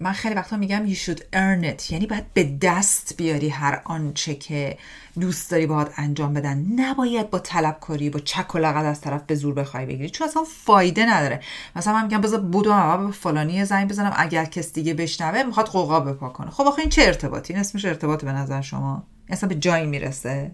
من 0.00 0.12
خیلی 0.12 0.34
وقتا 0.34 0.56
میگم 0.56 0.94
you 0.94 0.96
should 0.96 1.18
earn 1.18 1.64
it. 1.64 1.92
یعنی 1.92 2.06
باید 2.06 2.32
به 2.34 2.44
دست 2.62 3.16
بیاری 3.16 3.48
هر 3.48 3.82
آنچه 3.84 4.34
که 4.34 4.78
دوست 5.20 5.50
داری 5.50 5.66
باید 5.66 5.88
انجام 5.96 6.34
بدن. 6.34 6.66
نباید 6.76 7.30
با 7.30 7.38
طلبکاری 7.38 8.10
با 8.10 8.20
چک 8.20 8.54
و 8.54 8.58
لغت 8.58 8.84
از 8.84 9.00
طرف 9.00 9.22
به 9.22 9.34
زور 9.34 9.54
بخوای 9.54 9.86
بگیری. 9.86 10.10
چون 10.10 10.28
اصلا 10.28 10.44
فایده 10.44 11.06
نداره. 11.06 11.40
مثلا 11.76 11.92
من 11.92 12.02
میگم 12.02 12.20
بذار 12.20 12.40
بودو 12.40 12.96
به 13.06 13.12
فلانی 13.12 13.64
زنگ 13.64 13.88
بزنم. 13.88 14.12
اگر 14.16 14.44
کس 14.44 14.72
دیگه 14.72 14.94
بشنوه 14.94 15.42
می‌خواد 15.42 15.66
قوقا 15.66 16.00
بپا 16.00 16.28
کنه 16.28 16.50
خب 16.50 16.64
آخه 16.64 16.80
این 16.80 16.88
چه 16.88 17.02
ارتباطی؟ 17.02 17.52
این 17.52 17.60
اسمش 17.60 17.84
ارتباط 17.84 18.24
به 18.24 18.32
نظر 18.32 18.60
شما. 18.60 19.06
اصلا 19.28 19.48
به 19.48 19.54
جایی 19.54 19.86
می‌رسه؟ 19.86 20.50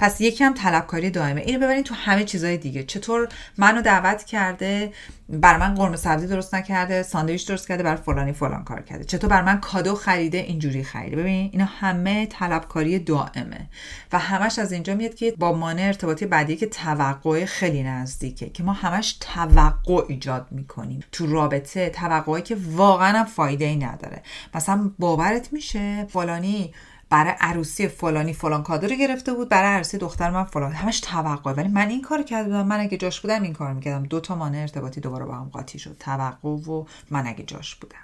پس 0.00 0.20
یکی 0.20 0.44
هم 0.44 0.54
طلبکاری 0.54 1.10
دائمه. 1.10 1.40
اینو 1.40 1.60
ببرین 1.60 1.82
تو 1.82 1.94
همه 1.94 2.24
چیزهای 2.24 2.56
دیگه. 2.56 2.82
چطور 2.82 3.28
منو 3.58 3.82
دعوت 3.82 4.24
کرده؟ 4.24 4.92
بر 5.28 5.58
من 5.58 5.74
قرمه 5.74 5.96
سبزی 5.96 6.26
درست 6.26 6.54
نکرده 6.54 7.02
ساندویچ 7.02 7.48
درست 7.48 7.68
کرده 7.68 7.82
بر 7.82 7.96
فلانی 7.96 8.32
فلان 8.32 8.64
کار 8.64 8.82
کرده. 8.82 9.04
چطور 9.04 9.30
بر 9.30 9.42
من 9.42 9.60
کادو 9.60 9.94
خریده؟ 9.94 10.38
اینجوری 10.38 10.84
خریده. 10.84 11.16
ببین 11.16 11.50
اینا 11.52 11.64
همه 11.64 12.26
طلبکاری 12.26 12.98
دائمه. 12.98 13.68
و 14.12 14.18
همش 14.18 14.58
از 14.58 14.72
اینجا 14.72 14.94
میاد 14.94 15.14
که 15.14 15.34
با 15.38 15.52
مانع 15.52 15.82
ارتباطی 15.82 16.26
بعدی 16.26 16.56
که 16.56 16.66
توقع 16.66 17.44
خیلی 17.44 17.82
نزدیکه 17.82 18.50
که 18.50 18.62
ما 18.62 18.72
همش 18.72 19.16
توقع 19.20 20.04
ایجاد 20.08 20.46
می‌کنیم. 20.50 21.00
تو 21.12 21.26
رابطه 21.26 21.90
توقعی 21.90 22.42
که 22.42 22.56
واقعا 22.70 23.24
فایده 23.24 23.64
ای 23.64 23.76
نداره. 23.76 24.22
مثلا 24.54 24.90
باورت 24.98 25.52
میشه 25.52 26.06
فلانی 26.08 26.72
برای 27.10 27.34
عروسی 27.40 27.88
فلانی 27.88 28.32
فلان 28.32 28.62
کادو 28.62 28.88
گرفته 28.88 29.34
بود 29.34 29.48
برای 29.48 29.74
عروسی 29.74 29.98
دختر 29.98 30.30
من 30.30 30.44
فلان. 30.44 30.72
همش 30.72 31.00
توقع. 31.00 31.52
ولی 31.52 31.68
من 31.68 31.88
این 31.88 32.02
کار 32.02 32.22
کرده 32.22 32.48
بودم. 32.48 32.66
من 32.66 32.80
اگه 32.80 32.96
جاش 32.96 33.20
بودم 33.20 33.42
این 33.42 33.52
کار 33.52 33.72
می‌کردم. 33.72 34.06
دو 34.06 34.20
تا 34.20 34.36
مانع 34.36 34.58
ارتباطی 34.58 35.00
دوباره 35.00 35.24
با 35.24 35.34
هم 35.34 35.48
قاطی 35.48 35.78
شد. 35.78 35.96
توقع 35.98 36.48
و 36.48 36.84
من 37.10 37.26
اگه 37.26 37.44
جاش 37.44 37.74
بودم. 37.74 37.96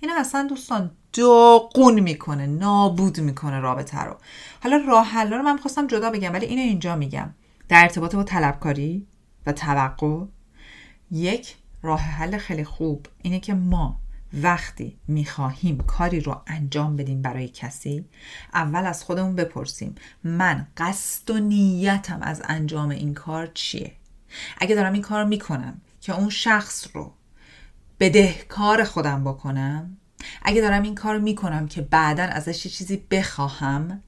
اینا 0.00 0.14
اصلا 0.20 0.46
دوستان 0.46 0.90
داغون 1.12 2.00
می‌کنه 2.00 2.46
نابود 2.46 3.20
می‌کنه 3.20 3.60
رابطه 3.60 4.02
رو. 4.02 4.16
حالا 4.62 4.80
راه 4.88 5.06
حل 5.06 5.32
رو 5.32 5.42
من 5.42 5.56
خواستم 5.56 5.86
جدا 5.86 6.10
بگم 6.10 6.32
ولی 6.32 6.46
اینو 6.46 6.62
اینجا 6.62 6.96
میگم. 6.96 7.30
در 7.68 7.82
ارتباط 7.82 8.14
با 8.14 8.22
طلبکاری 8.22 9.06
و 9.46 9.52
توقع 9.52 10.24
یک 11.10 11.56
راه 11.82 12.00
حل 12.00 12.38
خیلی 12.38 12.64
خوب 12.64 13.06
اینه 13.22 13.40
که 13.40 13.54
ما 13.54 14.00
وقتی 14.34 14.98
می‌خواهیم 15.08 15.78
کاری 15.78 16.20
رو 16.20 16.42
انجام 16.46 16.96
بدیم 16.96 17.22
برای 17.22 17.48
کسی 17.48 18.04
اول 18.54 18.86
از 18.86 19.04
خودمون 19.04 19.36
بپرسیم 19.36 19.94
من 20.24 20.66
قصد 20.76 21.30
و 21.30 21.38
نیتم 21.38 22.22
از 22.22 22.42
انجام 22.44 22.88
این 22.88 23.14
کار 23.14 23.46
چیه؟ 23.46 23.92
اگه 24.58 24.74
دارم 24.74 24.92
این 24.92 25.02
کار 25.02 25.24
می‌کنم 25.24 25.80
که 26.00 26.18
اون 26.18 26.30
شخص 26.30 26.88
رو 26.92 27.12
بدهکار 28.00 28.84
خودم 28.84 29.24
بکنم 29.24 29.96
اگه 30.42 30.60
دارم 30.60 30.82
این 30.82 30.94
کار 30.94 31.18
می‌کنم 31.18 31.68
که 31.68 31.82
بعدا 31.82 32.22
ازش 32.22 32.66
چیزی 32.66 32.96
بخواهم 33.10 34.02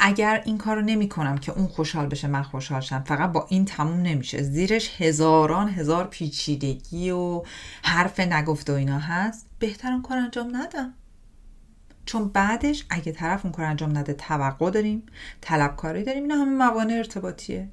اگر 0.00 0.42
این 0.44 0.58
کار 0.58 0.76
رو 0.76 0.82
نمی 0.82 1.08
کنم 1.08 1.38
که 1.38 1.52
اون 1.52 1.66
خوشحال 1.66 2.06
بشه 2.06 2.28
من 2.28 2.42
خوشحال 2.42 2.80
شم 2.80 3.02
فقط 3.06 3.32
با 3.32 3.46
این 3.48 3.64
تموم 3.64 4.00
نمیشه. 4.00 4.42
زیرش 4.42 5.00
هزاران 5.02 5.68
هزار 5.68 6.06
پیچیدگی 6.06 7.10
و 7.10 7.42
حرف 7.82 8.20
نگفته 8.20 8.72
و 8.72 8.76
اینا 8.76 8.98
هست. 8.98 9.47
بهتر 9.58 9.92
اون 9.92 10.02
کار 10.02 10.18
انجام 10.18 10.56
ندم 10.56 10.94
چون 12.06 12.28
بعدش 12.28 12.84
اگه 12.90 13.12
طرف 13.12 13.44
اون 13.44 13.52
کار 13.52 13.64
انجام 13.64 13.98
نده 13.98 14.12
توقع 14.12 14.70
داریم 14.70 15.02
طلبکاری 15.40 16.04
داریم 16.04 16.22
اینا 16.22 16.34
همه 16.34 16.50
موانع 16.50 16.94
ارتباطیه. 16.94 17.68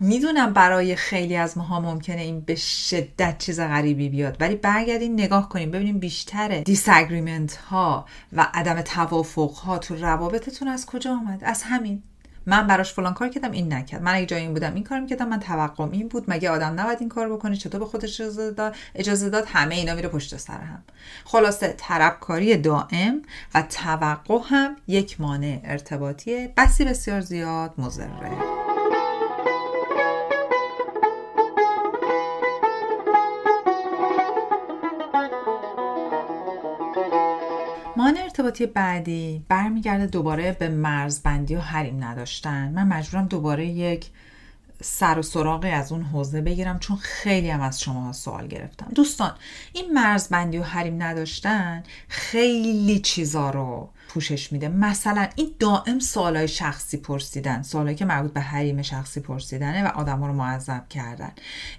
می‌دونم 0.00 0.52
برای 0.52 0.96
خیلی 0.96 1.36
از 1.36 1.58
ماها 1.58 1.80
ممکنه 1.80 2.20
این 2.20 2.40
به 2.40 2.54
شدت 2.54 3.38
چیز 3.38 3.60
غریبی 3.60 4.08
بیاد 4.08 4.36
ولی 4.40 4.56
برگردین 4.56 5.12
نگاه 5.12 5.48
کنیم 5.48 5.70
ببینیم 5.70 5.98
بیشتر 5.98 6.60
دیساگریمنت 6.60 7.56
ها 7.56 8.06
و 8.32 8.46
عدم 8.54 8.82
توافق 8.82 9.50
ها 9.50 9.78
تو 9.78 9.96
روابطتون 9.96 10.68
از 10.68 10.86
کجا 10.86 11.12
آمد 11.12 11.44
از 11.44 11.62
همین. 11.62 12.02
من 12.46 12.66
براش 12.66 12.92
فلان 12.92 13.14
کار 13.14 13.28
کردم 13.28 13.50
این 13.50 13.72
نکرد. 13.72 14.02
من 14.02 14.14
اگه 14.14 14.26
جای 14.26 14.40
این 14.40 14.52
بودم 14.52 14.74
این 14.74 14.84
کار 14.84 15.00
می‌کردم 15.00 15.28
من 15.28 15.40
توقعم 15.40 15.90
این 15.90 16.08
بود. 16.08 16.24
مگه 16.28 16.50
آدم 16.50 16.80
نباید 16.80 17.00
این 17.00 17.08
کار 17.08 17.28
بکنه؟ 17.28 17.56
چطور 17.56 17.80
به 17.80 17.86
خودش 17.86 18.20
اجازه 18.20 18.50
داد؟ 18.50 18.76
اجازه 18.94 19.30
داد 19.30 19.44
همه 19.46 19.74
اینا 19.74 19.94
میره 19.94 20.08
پشت 20.08 20.36
سر 20.36 20.60
هم. 20.60 20.82
خلاصه 21.24 21.74
طلبکاری 21.78 22.56
دائم 22.56 23.22
و 23.54 23.62
توقع 23.62 24.38
هم 24.44 24.76
یک 24.86 25.20
مانع 25.20 25.60
ارتباطی 25.64 26.48
بسی 26.56 26.84
بسیار 26.84 27.20
زیاد 27.20 27.74
مضره. 27.78 28.63
ارتباطی 38.34 38.66
بعدی 38.66 39.44
برمیگرده 39.48 40.06
دوباره 40.06 40.52
به 40.52 40.68
مرزبندی 40.68 41.56
و 41.56 41.60
حریم 41.60 42.04
نداشتن. 42.04 42.68
من 42.68 42.88
مجبورم 42.88 43.26
دوباره 43.26 43.66
یک 43.66 44.06
سر 44.82 45.18
و 45.18 45.22
سراغی 45.22 45.68
از 45.68 45.92
اون 45.92 46.02
حوزه 46.02 46.40
بگیرم 46.40 46.78
چون 46.78 46.96
خیلی 46.96 47.50
هم 47.50 47.60
از 47.60 47.80
شما 47.80 48.12
سوال 48.12 48.46
گرفتم. 48.46 48.86
دوستان 48.94 49.32
این 49.72 49.92
مرزبندی 49.92 50.58
و 50.58 50.62
حریم 50.62 51.02
نداشتن 51.02 51.82
خیلی 52.08 52.98
چیزا 52.98 53.50
رو 53.50 53.88
پوشش 54.14 54.52
میده. 54.52 54.68
مثلا 54.68 55.28
این 55.36 55.54
دائم 55.58 55.98
سوالای 55.98 56.48
شخصی 56.48 56.96
پرسیدن 56.96 57.62
سوالایی 57.62 57.96
که 57.96 58.04
مربوط 58.04 58.32
به 58.32 58.40
حریم 58.40 58.82
شخصی 58.82 59.20
پرسیدنه 59.20 59.84
و 59.84 59.86
آدم 59.86 60.24
رو 60.24 60.32
معذب 60.32 60.88
کردن. 60.88 61.32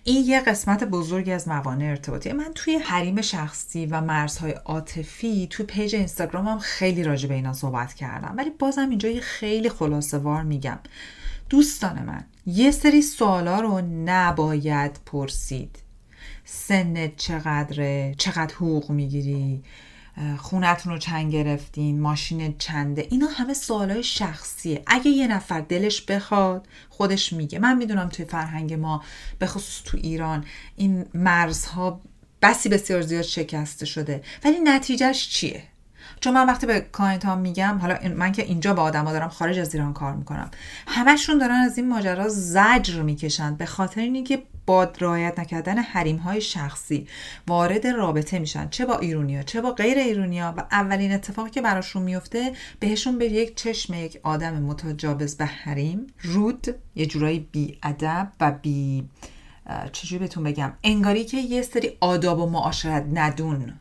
این 0.03 0.25
یه 0.25 0.41
قسمت 0.41 0.83
بزرگی 0.83 1.31
از 1.31 1.47
موانع 1.47 1.85
ارتباطی. 1.85 2.31
من 2.31 2.51
توی 2.55 2.75
حریم 2.75 3.21
شخصی 3.21 3.85
و 3.85 4.01
مرزهای 4.01 4.51
عاطفی 4.51 5.47
توی 5.49 5.65
پیج 5.65 5.95
اینستاگرامم 5.95 6.59
خیلی 6.59 7.03
راجع 7.03 7.29
به 7.29 7.35
اینا 7.35 7.53
صحبت 7.53 7.93
کردم. 7.93 8.33
ولی 8.37 8.49
بازم 8.49 8.89
اینجا 8.89 9.09
یه 9.09 9.21
خیلی 9.21 9.69
خلاصه 9.69 10.17
وار 10.17 10.43
میگم. 10.43 10.79
دوستان 11.49 12.03
من 12.03 12.23
یه 12.45 12.71
سری 12.71 13.01
سوالا 13.01 13.59
رو 13.59 13.81
نباید 14.05 14.99
پرسید. 15.05 15.75
سنت 16.45 17.15
چقدره؟ 17.15 18.15
چقدر 18.17 18.55
حقوق 18.55 18.89
می‌گیری؟ 18.89 19.63
خونتون 20.37 20.93
رو 20.93 20.99
چند 20.99 21.31
گرفتین 21.31 22.01
ماشین 22.01 22.55
چنده 22.57 23.07
اینا 23.11 23.27
همه 23.27 23.53
سوالای 23.53 24.03
شخصیه. 24.03 24.83
اگه 24.87 25.11
یه 25.11 25.27
نفر 25.27 25.61
دلش 25.61 26.01
بخواد 26.01 26.67
خودش 26.89 27.33
میگه. 27.33 27.59
من 27.59 27.77
می‌دونم 27.77 28.09
توی 28.09 28.25
فرهنگ 28.25 28.73
ما 28.73 29.03
به 29.39 29.47
خصوص 29.47 29.81
تو 29.85 29.97
ایران 29.97 30.45
این 30.75 31.05
مرزها 31.13 32.01
بسی 32.41 32.69
بسیار 32.69 33.01
زیاد 33.01 33.21
شکسته 33.21 33.85
شده. 33.85 34.23
ولی 34.43 34.59
نتیجهش 34.59 35.29
چیه؟ 35.29 35.63
چون 36.19 36.33
من 36.33 36.47
وقتی 36.47 36.67
به 36.67 36.85
client 36.93 37.25
ها 37.25 37.35
میگم 37.35 37.77
حالا 37.81 37.97
من 38.15 38.31
که 38.31 38.43
اینجا 38.43 38.73
با 38.73 38.83
آدما 38.83 39.11
دارم 39.11 39.29
خارج 39.29 39.59
از 39.59 39.75
ایران 39.75 39.93
کار 39.93 40.13
می‌کنم 40.15 40.51
همشون 40.87 41.37
دارن 41.37 41.55
از 41.55 41.77
این 41.77 41.89
ماجرا 41.89 42.29
زجر 42.29 43.01
می‌کشن 43.01 43.55
به 43.55 43.65
خاطر 43.65 44.01
اینکه 44.01 44.43
با 44.65 44.83
رعایت 44.83 45.39
نکردن 45.39 45.77
حریم 45.77 46.17
های 46.17 46.41
شخصی. 46.41 47.07
وارد 47.47 47.87
رابطه 47.87 48.39
میشن. 48.39 48.69
چه 48.69 48.85
با 48.85 48.97
ایرونیا 48.97 49.43
چه 49.43 49.61
با 49.61 49.71
غیر 49.71 49.97
ایرونیا. 49.97 50.53
و 50.57 50.63
اولین 50.71 51.11
اتفاقی 51.11 51.49
که 51.49 51.61
براشون 51.61 52.03
میفته 52.03 52.53
بهشون 52.79 53.17
به 53.17 53.25
یک 53.25 53.55
چشم 53.55 53.93
یک 53.93 54.19
آدم 54.23 54.53
متجاوز 54.53 55.37
به 55.37 55.45
حریم. 55.45 56.07
رود 56.21 56.75
یه 56.95 57.05
جورایی 57.05 57.39
بی 57.51 57.77
ادب 57.83 58.31
و 58.39 58.51
بی 58.51 59.09
چجوری 59.91 60.19
بهتون 60.19 60.43
بگم؟ 60.43 60.73
انگاری 60.83 61.25
که 61.25 61.37
یه 61.37 61.61
سری 61.61 61.97
آداب 61.99 62.39
و 62.39 62.49
معاشرت 62.49 63.05
ندون. 63.13 63.73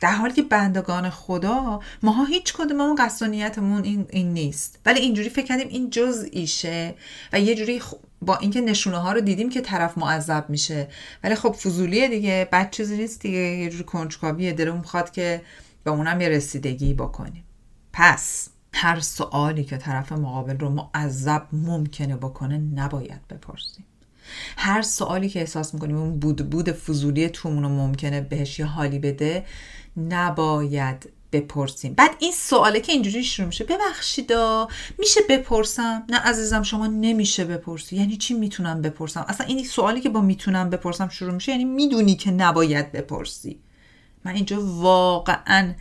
در 0.00 0.12
حالی 0.12 0.32
که 0.34 0.42
بندگان 0.42 1.10
خدا 1.10 1.80
ماها 2.02 2.24
هیچ 2.24 2.52
کدوممون 2.52 2.94
قصد 2.94 3.26
نیتمون 3.26 3.84
این, 3.84 4.06
این 4.10 4.32
نیست. 4.32 4.78
ولی 4.86 5.00
اینجوری 5.00 5.28
فکر 5.28 5.46
کردیم 5.46 5.68
این 5.68 5.92
ایشه 6.32 6.94
و 7.32 7.40
یه 7.40 7.54
جوری 7.54 7.80
با 8.22 8.36
اینکه 8.36 8.60
نشونه 8.60 8.96
ها 8.96 9.12
رو 9.12 9.20
دیدیم 9.20 9.50
که 9.50 9.60
طرف 9.60 9.98
معذب 9.98 10.44
میشه. 10.48 10.88
ولی 11.24 11.34
خب 11.34 11.52
فضولیه 11.52 12.08
دیگه 12.08 12.48
بد 12.52 12.70
چیزی 12.70 12.96
نیست 12.96 13.20
دیگه. 13.20 13.38
یه 13.38 13.70
جوری 13.70 13.84
کنجکاویه. 13.84 14.52
دلمون 14.52 14.80
می‌خواد 14.80 15.10
که 15.10 15.42
به 15.84 15.90
اونم 15.90 16.20
یه 16.20 16.28
رسیدگی 16.28 16.94
بکنیم. 16.94 17.44
پس 17.92 18.48
هر 18.74 19.00
سوالی 19.00 19.64
که 19.64 19.76
طرف 19.76 20.12
مقابل 20.12 20.58
رو 20.58 20.68
معذب 20.68 21.46
ممکنه 21.52 22.16
بکنه 22.16 22.58
نباید 22.58 23.28
بپرسیم. 23.30 23.84
هر 24.56 24.82
سوالی 24.82 25.28
که 25.28 25.40
احساس 25.40 25.74
می‌کنیم 25.74 25.96
اون 25.96 26.18
بود 26.18 26.50
بود 26.50 26.72
فضولی 26.72 27.28
تومون 27.28 27.62
رو 27.62 27.68
ممکنه 27.68 28.20
بهش 28.20 28.58
یه 28.58 28.66
حالی 28.66 28.98
بده 28.98 29.44
نباید 29.96 31.08
بپرسیم. 31.32 31.94
بعد 31.94 32.10
این 32.18 32.32
سواله 32.32 32.80
که 32.80 32.92
اینجوری 32.92 33.24
شروع 33.24 33.46
میشه 33.46 33.64
ببخشیدا 33.64 34.68
میشه 34.98 35.20
بپرسم؟ 35.28 36.06
نه 36.08 36.18
عزیزم 36.18 36.62
شما 36.62 36.86
نمیشه 36.86 37.44
بپرسی. 37.44 37.96
یعنی 37.96 38.16
چی 38.16 38.34
می‌تونم 38.34 38.82
بپرسم؟ 38.82 39.24
اصلا 39.28 39.46
این 39.46 39.64
سوالی 39.64 40.00
که 40.00 40.08
با 40.08 40.20
می‌تونم 40.20 40.70
بپرسم 40.70 41.08
شروع 41.08 41.34
میشه 41.34 41.52
یعنی 41.52 41.64
می‌دونی 41.64 42.16
که 42.16 42.30
نباید 42.30 42.92
بپرسی. 42.92 43.60
من 44.24 44.34
اینجا 44.34 44.60
واقعا 44.60 45.74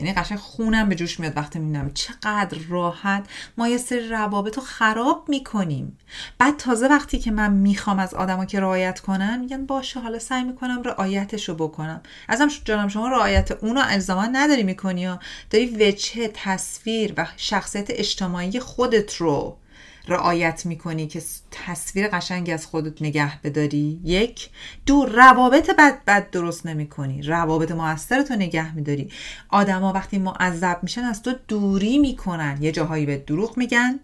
یعنی 0.00 0.12
قشنگ 0.12 0.38
خونم 0.38 0.88
به 0.88 0.94
جوش 0.94 1.20
میاد 1.20 1.36
وقتی 1.36 1.58
می‌بینم. 1.58 1.90
چقدر 1.94 2.58
راحت. 2.68 3.26
ما 3.58 3.68
یه 3.68 3.78
سری 3.78 4.08
روابط 4.08 4.56
رو 4.56 4.62
خراب 4.62 5.24
می‌کنیم. 5.28 5.98
بعد 6.38 6.56
تازه 6.56 6.88
وقتی 6.88 7.18
که 7.18 7.30
من 7.30 7.52
می‌خوام 7.52 7.98
از 7.98 8.14
آدما 8.14 8.44
که 8.44 8.60
رعایت 8.60 9.00
کنن 9.00 9.38
میگن 9.38 9.66
باشه 9.66 10.00
حالا 10.00 10.18
سعی 10.18 10.44
می‌کنم 10.44 10.82
رعایتش 10.82 11.48
رو 11.48 11.54
بکنم. 11.54 12.00
ازم 12.28 12.48
جانم 12.64 12.88
شما 12.88 13.08
رعایت 13.08 13.50
اونو 13.52 13.80
الزاما 13.84 14.26
نداری 14.26 14.62
می‌کنی 14.62 15.00
یا 15.00 15.20
داری 15.50 15.66
وجه 15.66 16.30
تصویر 16.34 17.14
و 17.16 17.26
شخصیت 17.36 17.86
اجتماعی 17.90 18.60
خودت 18.60 19.16
رو 19.16 19.56
رعایت 20.10 20.66
می‌کنی 20.66 21.06
که 21.06 21.22
تصویر 21.50 22.08
قشنگی 22.08 22.52
از 22.52 22.66
خودت 22.66 23.02
نگه 23.02 23.40
بداری؟ 23.40 24.00
یک. 24.04 24.50
دو 24.86 25.04
روابط 25.04 25.70
بد 25.78 26.04
بد 26.04 26.30
درست 26.30 26.66
نمی‌کنی. 26.66 27.22
روابط 27.22 27.70
موثرتو 27.70 28.34
نگه 28.34 28.74
میداری. 28.74 29.10
آدما 29.48 29.92
وقتی 29.92 30.18
معذب 30.18 30.78
میشن 30.82 31.00
از 31.00 31.22
تو 31.22 31.34
دوری 31.48 31.98
می‌کنن. 31.98 32.58
یه 32.60 32.72
جاهایی 32.72 33.06
به 33.06 33.16
دروغ 33.16 33.58
میگن. 33.58 34.00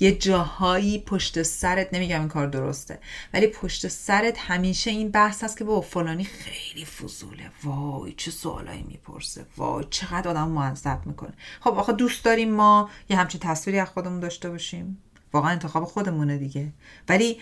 یه 0.00 0.12
جاهایی 0.12 0.98
پشت 0.98 1.42
سرت 1.42 1.94
نمیگم 1.94 2.20
این 2.20 2.28
کار 2.28 2.46
درسته 2.46 2.98
ولی 3.34 3.46
پشت 3.46 3.88
سرت 3.88 4.38
همیشه 4.38 4.90
این 4.90 5.10
بحث 5.10 5.44
هست 5.44 5.58
که 5.58 5.64
با 5.64 5.80
فلانی 5.80 6.24
خیلی 6.24 6.84
فضوله. 6.84 7.50
وای 7.64 8.12
چه 8.12 8.30
سوالایی 8.30 8.82
می‌پرسه. 8.82 9.46
وای 9.56 9.84
چقدر 9.90 10.28
آدم 10.28 10.48
معذب 10.48 11.00
می‌کنه. 11.06 11.32
خب 11.60 11.70
آخه 11.70 11.92
دوست 11.92 12.24
داریم 12.24 12.54
ما 12.54 12.90
یه 13.10 13.16
همچین 13.16 13.40
تصویری 13.40 13.78
از 13.78 13.88
خودمون 13.88 14.20
داشته 14.20 14.50
باشیم. 14.50 15.02
واقعا 15.32 15.50
انتخاب 15.50 15.84
خودمونه 15.84 16.38
دیگه. 16.38 16.72
ولی 17.08 17.38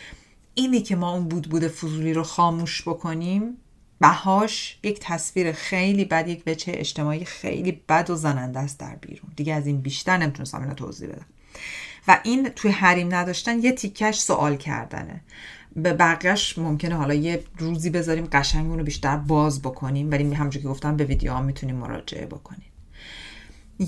اینی 0.55 0.81
که 0.81 0.97
ما 0.97 1.13
اون 1.13 1.29
بود 1.29 1.49
بود 1.49 1.69
فضولی 1.69 2.13
رو 2.13 2.23
خاموش 2.23 2.83
بکنیم 2.83 3.57
بهاش 4.01 4.79
یک 4.83 4.99
تصویر 5.01 5.53
خیلی 5.53 6.05
بد 6.05 6.29
یک 6.29 6.45
بچه 6.45 6.73
اجتماعی 6.75 7.25
خیلی 7.25 7.83
بد 7.89 8.11
و 8.11 8.15
زننده 8.15 8.61
است 8.61 8.81
در 8.81 8.97
بیرون. 8.97 9.31
دیگه 9.37 9.55
از 9.55 9.67
این 9.67 9.81
بیشتر 9.81 10.17
نمی‌تونستم 10.17 10.61
اینو 10.61 10.75
توضیح 10.75 11.09
بدم. 11.09 11.27
و 12.09 12.21
این 12.25 12.49
توی 12.49 12.71
حریم 12.71 13.15
نداشتن 13.15 13.59
یه 13.59 13.73
تیکش 13.73 14.19
سوال 14.19 14.57
کردنه. 14.57 15.21
به 15.77 15.93
بقیهش 15.93 16.59
ممکنه 16.59 16.95
حالا 16.95 17.15
یه 17.15 17.45
روزی 17.59 17.91
بذاریم 17.91 18.29
قشنگ 18.33 18.71
اونو 18.71 18.85
بیشتر 18.85 19.17
باز 19.17 19.63
بکنیم 19.63 20.11
ولی 20.11 20.35
همونجور 20.35 20.63
که 20.63 20.69
گفتم 20.69 20.97
به 20.97 21.05
ویدیو 21.05 21.33
هم 21.33 21.45
می‌تونیم 21.45 21.77
مراجعه 21.77 22.27
بکنیم. 22.27 22.73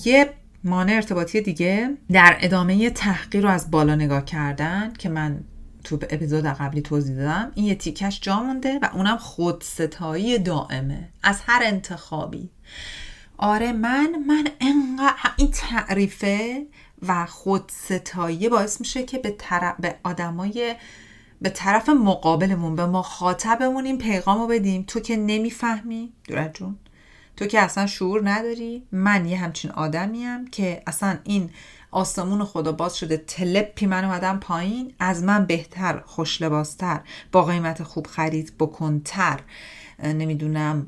یه 0.05 0.31
مانع 0.67 0.93
ارتباطی 0.93 1.41
دیگه 1.41 1.97
در 2.13 2.37
ادامه 2.41 2.91
تحقیر 2.91 3.43
رو 3.43 3.49
از 3.49 3.71
بالا 3.71 3.95
نگاه 3.95 4.25
کردن 4.25 4.93
که 4.99 5.09
من 5.09 5.41
تو 5.85 5.99
اپیزود 6.11 6.45
قبلی 6.45 6.81
توضیح 6.81 7.17
دادم 7.17 7.53
این 7.55 7.67
یه 7.67 7.75
تیکش 7.75 8.21
جا 8.21 8.43
مونده 8.43 8.79
و 8.83 8.89
اونم 8.95 9.17
خودستایی 9.17 10.39
دائمه 10.39 11.09
از 11.23 11.41
هر 11.47 11.63
انتخابی. 11.65 12.51
آره 13.39 13.73
من 13.73 14.11
من 14.27 14.49
انقدر 14.61 15.33
این 15.37 15.51
تعریفه 15.51 16.67
و 17.03 17.27
خودستایی 17.27 18.49
باعث 18.49 18.81
میشه 18.81 19.03
که 19.03 19.19
به, 19.19 19.35
طرف 19.39 19.75
به 19.81 19.95
آدمای 20.05 20.75
به 21.43 21.51
طرف 21.51 21.89
مقابلمون 21.89 22.77
به 22.77 22.87
مخاطبمون 22.87 23.85
این 23.85 23.99
پیغام 23.99 24.39
رو 24.39 24.47
بدیم. 24.47 24.85
تو 24.87 25.01
که 25.01 25.17
نمی‌فهمی؟ 25.17 26.13
دورت 26.29 26.55
جون. 26.55 26.79
تو 27.37 27.47
که 27.47 27.61
اصلا 27.61 27.87
شعور 27.87 28.31
نداری؟ 28.31 28.83
من 28.93 29.27
یه 29.27 29.39
همچین 29.39 29.71
آدمیم 29.71 30.49
که 30.49 30.83
اصلا 30.87 31.19
این 31.25 31.51
آسمون 31.91 32.45
خدا 32.45 32.73
باز 32.73 32.97
شده 32.97 33.17
تلپی 33.17 33.87
من 33.87 34.05
اومدم 34.05 34.39
پایین 34.39 34.95
از 34.99 35.23
من 35.23 35.47
بهتر 35.47 36.03
خوش 36.07 36.43
لباستر 36.43 37.01
با 37.33 37.45
قیمت 37.45 37.83
خوب 37.83 38.07
خرید 38.07 38.53
بکنتر 38.59 39.41
نمی‌دونم 40.03 40.87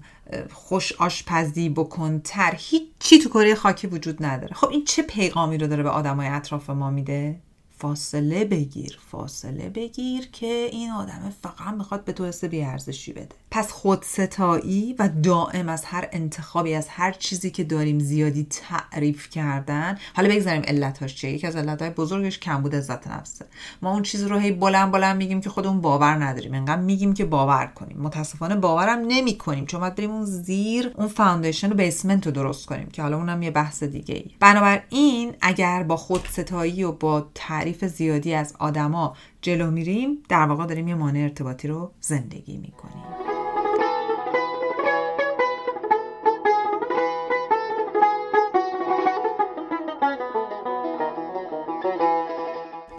خوش 0.52 0.92
آشپزی 0.92 1.68
بکنتر 1.68 2.54
هیچی 2.58 3.18
تو 3.18 3.28
کره 3.28 3.54
خاکی 3.54 3.86
وجود 3.86 4.24
نداره. 4.24 4.54
خب 4.54 4.68
این 4.68 4.84
چه 4.84 5.02
پیغامی 5.02 5.58
رو 5.58 5.66
داره 5.66 5.82
به 5.82 5.90
آدمای 5.90 6.28
اطراف 6.28 6.70
ما 6.70 6.90
میده؟ 6.90 7.40
فاصله 7.78 8.44
بگیر 8.44 8.98
فاصله 9.10 9.68
بگیر 9.68 10.28
که 10.32 10.68
این 10.72 10.90
آدم 10.90 11.32
فقط 11.42 11.74
می‌خواد 11.74 12.04
به 12.04 12.12
تو 12.12 12.26
حس 12.26 12.44
بیارزشی 12.44 13.12
بده. 13.12 13.28
پس 13.50 13.72
خودستایی 13.72 14.94
و 14.98 15.08
دائم 15.22 15.68
از 15.68 15.84
هر 15.84 16.08
انتخابی 16.12 16.74
از 16.74 16.88
هر 16.88 17.12
چیزی 17.12 17.50
که 17.50 17.64
داریم 17.64 17.98
زیادی 17.98 18.46
تعریف 18.50 19.30
کردن. 19.30 19.98
حالا 20.14 20.28
بگذاریم 20.28 20.62
علتاش 20.62 21.14
چیه؟ 21.14 21.32
یکی 21.32 21.46
از 21.46 21.56
علتهای 21.56 21.90
بزرگش 21.90 22.38
کمبود 22.38 22.74
عزت 22.74 23.08
نفسه. 23.08 23.46
ما 23.82 23.92
اون 23.92 24.02
چیز 24.02 24.22
رو 24.22 24.38
هی 24.38 24.52
بلند 24.52 24.92
بلند 24.92 25.16
میگیم 25.16 25.40
که 25.40 25.50
خودمون 25.50 25.80
باور 25.80 26.24
نداریم. 26.24 26.54
انقدر 26.54 26.82
میگیم 26.82 27.14
که 27.14 27.24
باور 27.24 27.66
کنیم. 27.66 27.98
متاسفانه 28.00 28.56
باورم 28.56 28.98
نمی 29.08 29.38
کنیم 29.38 29.66
چون 29.66 29.80
باید 29.80 29.94
بریم 29.94 30.10
اون 30.10 30.24
زیر 30.24 30.92
اون 30.96 31.08
foundation 31.08 31.72
و 31.72 31.74
basement 31.74 32.26
رو 32.26 32.32
درست 32.32 32.66
کنیم 32.66 32.88
که 32.88 33.02
حالا 33.02 33.16
اونم 33.16 33.42
یه 33.42 33.50
بحث 33.50 33.82
دیگه 33.82 34.14
ای 34.14 34.30
بنابراین 34.40 35.34
اگر 35.40 35.82
با 35.82 35.96
خودستایی 35.96 36.84
و 36.84 36.92
با 36.92 37.30
تعریف 37.34 37.84
زیادی 37.84 38.34
از 38.34 38.54
آدما 38.58 39.16
جلو 39.42 39.70
میریم 39.70 40.22
در 40.28 40.46
واقع 40.46 40.66
داریم 40.66 40.88
یه 40.88 40.94
مانع 40.94 41.20
ارتباطی 41.20 41.68
رو 41.68 41.92
زندگی 42.00 42.56
می‌کنیم. 42.56 43.07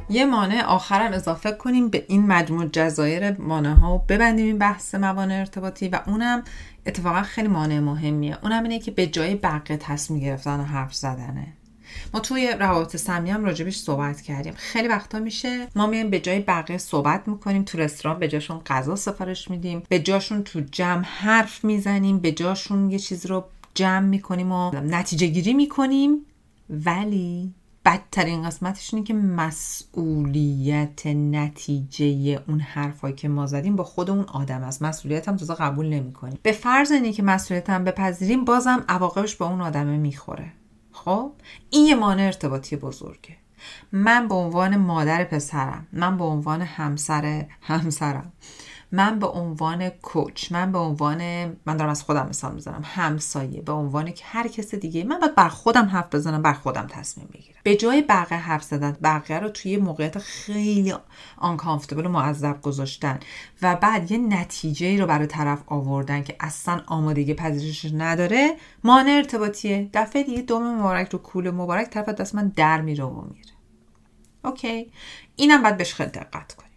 یه 0.09 0.25
مانع 0.25 0.63
آخرم 0.63 1.13
اضافه 1.13 1.51
کنیم 1.51 1.89
به 1.89 2.05
این 2.07 2.27
مجموع 2.27 2.65
جزایر 2.65 3.37
مانع 3.37 3.73
ها 3.73 3.95
و 3.95 3.97
ببندیم 3.97 4.45
این 4.45 4.57
بحث 4.57 4.95
موانع 4.95 5.35
ارتباطی 5.35 5.89
و 5.89 5.99
اونم 6.07 6.43
اتفاقا 6.85 7.21
خیلی 7.21 7.47
مانع 7.47 7.79
مهمیه. 7.79 8.37
اونم 8.43 8.63
اینه 8.63 8.79
که 8.79 8.91
به 8.91 9.07
جای 9.07 9.35
بقیه 9.35 9.77
تصمیم 9.77 10.19
گرفتن 10.19 10.59
و 10.59 10.63
حرف 10.63 10.93
زدنه. 10.93 11.47
ما 12.13 12.19
توی 12.19 12.55
روابط 12.59 12.95
سمی 12.95 13.31
هم 13.31 13.45
راجبش 13.45 13.77
صحبت 13.77 14.21
کردیم. 14.21 14.53
خیلی 14.55 14.87
وقتا 14.87 15.19
میشه 15.19 15.67
ما 15.75 15.87
میایم 15.87 16.09
به 16.09 16.19
جای 16.19 16.39
بقیه 16.39 16.77
صحبت 16.77 17.27
می‌کنیم 17.27 17.63
تو 17.63 17.77
رستوران 17.77 18.19
به 18.19 18.27
جاشون 18.27 18.59
غذا 18.59 18.95
سفارش 18.95 19.51
میدیم 19.51 19.83
به 19.89 19.99
جاشون 19.99 20.43
تو 20.43 20.61
جمع 20.71 21.03
حرف 21.03 21.63
می‌زنیم 21.65 22.19
به 22.19 22.31
جاشون 22.31 22.91
یه 22.91 22.99
چیز 22.99 23.25
رو 23.25 23.45
جمع 23.73 24.05
می‌کنیم 24.05 24.51
و 24.51 24.71
نتیجه 24.71 25.27
گیری 25.27 25.53
می‌کنیم. 25.53 26.25
ولی 26.69 27.53
بدترین 27.89 28.43
قسمتش 28.43 28.93
اینه 28.93 29.05
که 29.05 29.13
مسئولیت 29.13 31.07
نتیجه 31.07 32.43
اون 32.47 32.59
حرفایی 32.59 33.15
که 33.15 33.27
ما 33.27 33.45
زدیم 33.45 33.75
با 33.75 33.83
خود 33.83 34.09
اون 34.09 34.23
آدم 34.23 34.63
است. 34.63 34.81
مسئولیت 34.81 35.27
هم 35.27 35.37
تازه 35.37 35.55
قبول 35.55 35.89
نمی 35.89 36.13
کنیم 36.13 36.39
به 36.43 36.51
فرض 36.51 36.91
اینه 36.91 37.13
که 37.13 37.23
مسئولیت 37.23 37.69
هم 37.69 37.83
بپذیریم 37.83 38.45
بازم 38.45 38.85
عواقبش 38.89 39.35
با 39.35 39.47
اون 39.47 39.61
آدمه 39.61 39.97
می‌خوره. 39.97 40.51
خب؟ 40.91 41.31
این 41.69 41.85
یه 41.85 41.95
مانع 41.95 42.23
ارتباطی 42.23 42.75
بزرگه. 42.75 43.35
من 43.91 44.27
به 44.27 44.35
عنوان 44.35 44.77
مادر 44.77 45.23
پسرم 45.23 45.87
من 45.93 46.17
به 46.17 46.23
عنوان 46.23 46.61
همسر 46.61 47.45
همسرم 47.61 48.31
من 48.91 49.19
به 49.19 49.27
عنوان 49.27 49.89
کوچ 49.89 50.51
من 50.51 50.71
به 50.71 50.77
عنوان 50.77 51.21
من 51.65 51.77
دارم 51.77 51.89
از 51.89 52.03
خودم 52.03 52.27
مثال 52.29 52.53
می‌زنم 52.53 52.81
همسایه 52.85 53.61
به 53.61 53.71
عنوان 53.71 54.13
هر 54.23 54.47
کس 54.47 54.75
دیگه 54.75 55.03
من 55.03 55.19
باید 55.19 55.35
بر 55.35 55.49
خودم 55.49 55.85
حرف 55.85 56.15
بزنم 56.15 56.41
بر 56.41 56.53
خودم 56.53 56.87
تصمیم 56.89 57.27
بگیرم. 57.33 57.59
به 57.63 57.75
جای 57.75 58.01
بقیه 58.01 58.37
حرف 58.37 58.63
زدن 58.63 58.97
بقیه 59.03 59.39
رو 59.39 59.49
توی 59.49 59.77
موقعیت 59.77 60.17
خیلی 60.17 60.93
آنکامفتبل 61.37 62.05
و 62.05 62.09
معذب 62.09 62.61
گذاشتن 62.61 63.19
و 63.61 63.75
بعد 63.75 64.11
یه 64.11 64.17
نتیجه 64.17 64.97
رو 64.97 65.07
برای 65.07 65.27
طرف 65.27 65.63
آوردن 65.67 66.23
که 66.23 66.35
اصلا 66.39 66.81
آمادگی 66.87 67.33
پذیرش 67.33 67.85
نداره 67.93 68.55
مانع 68.83 69.11
ارتباطیه. 69.11 69.89
دفعه 69.93 70.23
دیگه 70.23 70.41
دوم 70.41 70.79
مبارک 70.79 71.09
رو 71.09 71.19
کول 71.19 71.51
مبارک 71.51 71.89
طرف 71.89 72.09
دست 72.09 72.35
من 72.35 72.47
در 72.47 72.81
میره 72.81 73.03
و 73.03 73.21
میره. 73.21 73.53
اوکی. 74.43 74.91
اینم 75.35 75.63
باید 75.63 75.77
بهش 75.77 75.93
خیلی 75.93 76.09
دقت 76.09 76.53
کنیم. 76.53 76.71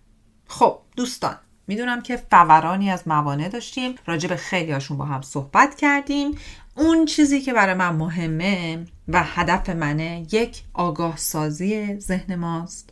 خب 0.47 0.79
دوستان. 0.97 1.37
می‌دونم 1.67 2.03
که 2.03 2.17
فورانی 2.31 2.91
از 2.91 3.09
موانع 3.09 3.49
داشتیم 3.49 3.95
راجع 4.07 4.29
به 4.29 4.37
خیلی 4.37 4.73
هاشون 4.73 4.97
با 4.99 5.05
هم 5.05 5.23
صحبت 5.23 5.75
کردیم. 5.75 6.39
اون 6.77 7.05
چیزی 7.05 7.41
که 7.41 7.53
برای 7.53 7.75
من 7.75 7.97
مهمه 7.97 8.85
و 9.09 9.23
هدف 9.23 9.71
منه 9.71 10.27
یک 10.33 10.63
آگاه 10.75 11.17
سازی 11.17 12.01
ذهن 12.01 12.35
ماست. 12.35 12.91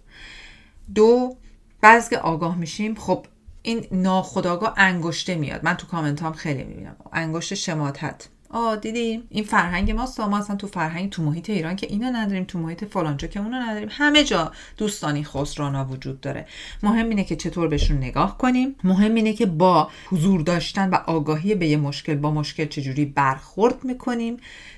دو 0.94 1.36
بعضی 1.80 2.10
که 2.10 2.18
آگاه 2.18 2.58
میشیم 2.58 2.94
خب 2.94 3.26
این 3.62 3.86
ناخداگاه 3.92 4.74
انگشته 4.76 5.34
میاد. 5.34 5.64
من 5.64 5.74
تو 5.74 5.86
کامنت 5.86 6.22
هم 6.22 6.32
خیلی 6.32 6.64
می‌بینم. 6.64 6.96
انگشت 7.12 7.54
شماتت. 7.54 8.28
آ 8.52 8.76
دیدی؟ 8.76 9.22
این 9.28 9.44
فرهنگ 9.44 9.90
ماست 9.90 10.20
ما 10.20 10.38
اصلا 10.38 10.56
تو 10.56 10.66
فرهنگ 10.66 11.10
تو 11.10 11.22
محیط 11.22 11.50
ایران 11.50 11.76
که 11.76 11.86
اینو 11.86 12.10
نداریم 12.12 12.44
تو 12.44 12.58
محیط 12.58 12.84
فلانجا 12.84 13.28
که 13.28 13.40
اونو 13.40 13.56
نداریم. 13.56 13.88
همه 13.90 14.24
جا 14.24 14.52
دوستانی 14.76 15.24
خسرانا 15.24 15.84
وجود 15.84 16.20
داره. 16.20 16.46
مهم 16.82 17.08
اینه 17.08 17.24
که 17.24 17.36
چطور 17.36 17.68
بهشون 17.68 17.96
نگاه 17.96 18.38
کنیم. 18.38 18.76
مهم 18.84 19.14
اینه 19.14 19.32
که 19.32 19.46
با 19.46 19.90
حضور 20.06 20.40
داشتن 20.40 20.90
و 20.90 20.94
آگاهی 20.94 21.54
به 21.54 21.66
یه 21.66 21.76
مشکل 21.76 22.14
با 22.14 22.30
مشکل 22.30 22.66
چجوری 22.66 23.04
برخورد 23.04 23.84
می‌کنیم 23.84 24.36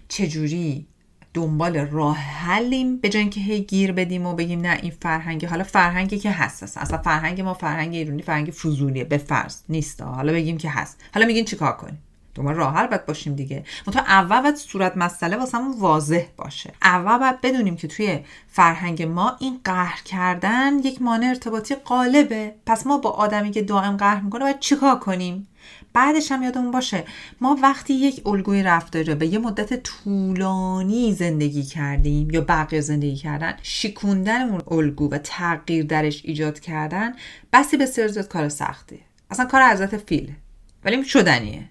چجوری 0.09 0.87
دنبال 1.35 1.77
راه 1.77 2.17
حلیم 2.17 2.97
به 2.97 3.09
جای 3.09 3.23
اینکه 3.23 3.41
هی 3.41 3.61
گیر 3.61 3.93
بدیم 3.93 4.27
و 4.27 4.35
بگیم 4.35 4.61
نه 4.61 4.79
این 4.83 4.93
فرهنگی 5.03 5.47
حالا 5.47 5.65
فرهنگی 5.65 6.19
که 6.19 6.31
هست 6.31 6.63
اصلا. 6.63 6.99
فرهنگ 6.99 7.41
ما 7.41 7.55
فرهنگ 7.55 7.95
ایرانی 7.95 8.23
فرهنگ 8.23 8.51
فضولیه. 8.51 9.05
به 9.05 9.19
فرض 9.19 9.63
نیست. 9.69 10.03
حالا 10.03 10.33
بگیم 10.33 10.59
که 10.59 10.71
هست. 10.71 11.01
حالا 11.15 11.27
میگین 11.27 11.45
چیکار 11.45 11.73
کنیم؟ 11.77 11.99
دنبال 12.35 12.55
راه 12.55 12.75
حل 12.75 12.87
باید 12.87 13.07
باشیم 13.07 13.35
دیگه. 13.35 13.65
تا 13.93 14.01
اول 14.01 14.41
باید 14.41 14.57
صورت 14.57 14.97
مسئله 14.97 15.37
واسمون 15.37 15.79
واضح 15.79 16.25
باشه. 16.37 16.73
اول 16.83 17.19
باید 17.19 17.41
بدونیم 17.41 17.77
که 17.77 17.89
توی 17.89 18.21
فرهنگ 18.49 19.03
ما 19.03 19.37
این 19.41 19.61
قهر 19.65 20.03
کردن 20.05 20.79
یک 20.79 21.03
مانع 21.03 21.29
ارتباطی 21.29 21.75
قالبه 21.75 22.55
پس 22.67 22.87
ما 22.87 22.99
با 22.99 23.11
آدمی 23.11 23.51
که 23.51 23.63
دائم 23.63 23.97
قهر 23.97 24.21
می‌کنه 24.21 24.41
باید 24.41 24.59
چیکار 24.59 24.99
کنیم؟ 24.99 25.49
بعدش 25.93 26.33
هم 26.33 26.43
یادمون 26.43 26.71
باشه 26.71 27.05
ما 27.41 27.59
وقتی 27.63 27.95
یک 27.95 28.27
الگوی 28.27 28.63
رفتاری 28.63 29.15
به 29.15 29.27
یه 29.27 29.39
مدت 29.39 29.83
طولانی 29.83 31.13
زندگی 31.13 31.63
کردیم 31.63 32.31
یا 32.31 32.41
بقیه 32.41 32.81
زندگی 32.81 33.17
کردن 33.17 33.55
شیکوندن 33.63 34.49
اون 34.49 34.63
الگو 34.79 35.11
و 35.11 35.19
تغییر 35.19 35.85
درش 35.87 36.25
ایجاد 36.25 36.61
کردن 36.61 37.15
بسی 37.53 37.77
بسیار 37.77 38.09
زیاد 38.09 38.29
کار 38.29 38.49
سخته. 38.49 38.99
اصلا 39.31 39.47
کار 39.47 39.63
حضرت 39.63 39.97
فیله. 39.97 40.37
ولی 40.85 41.05
شدنیه. 41.05 41.69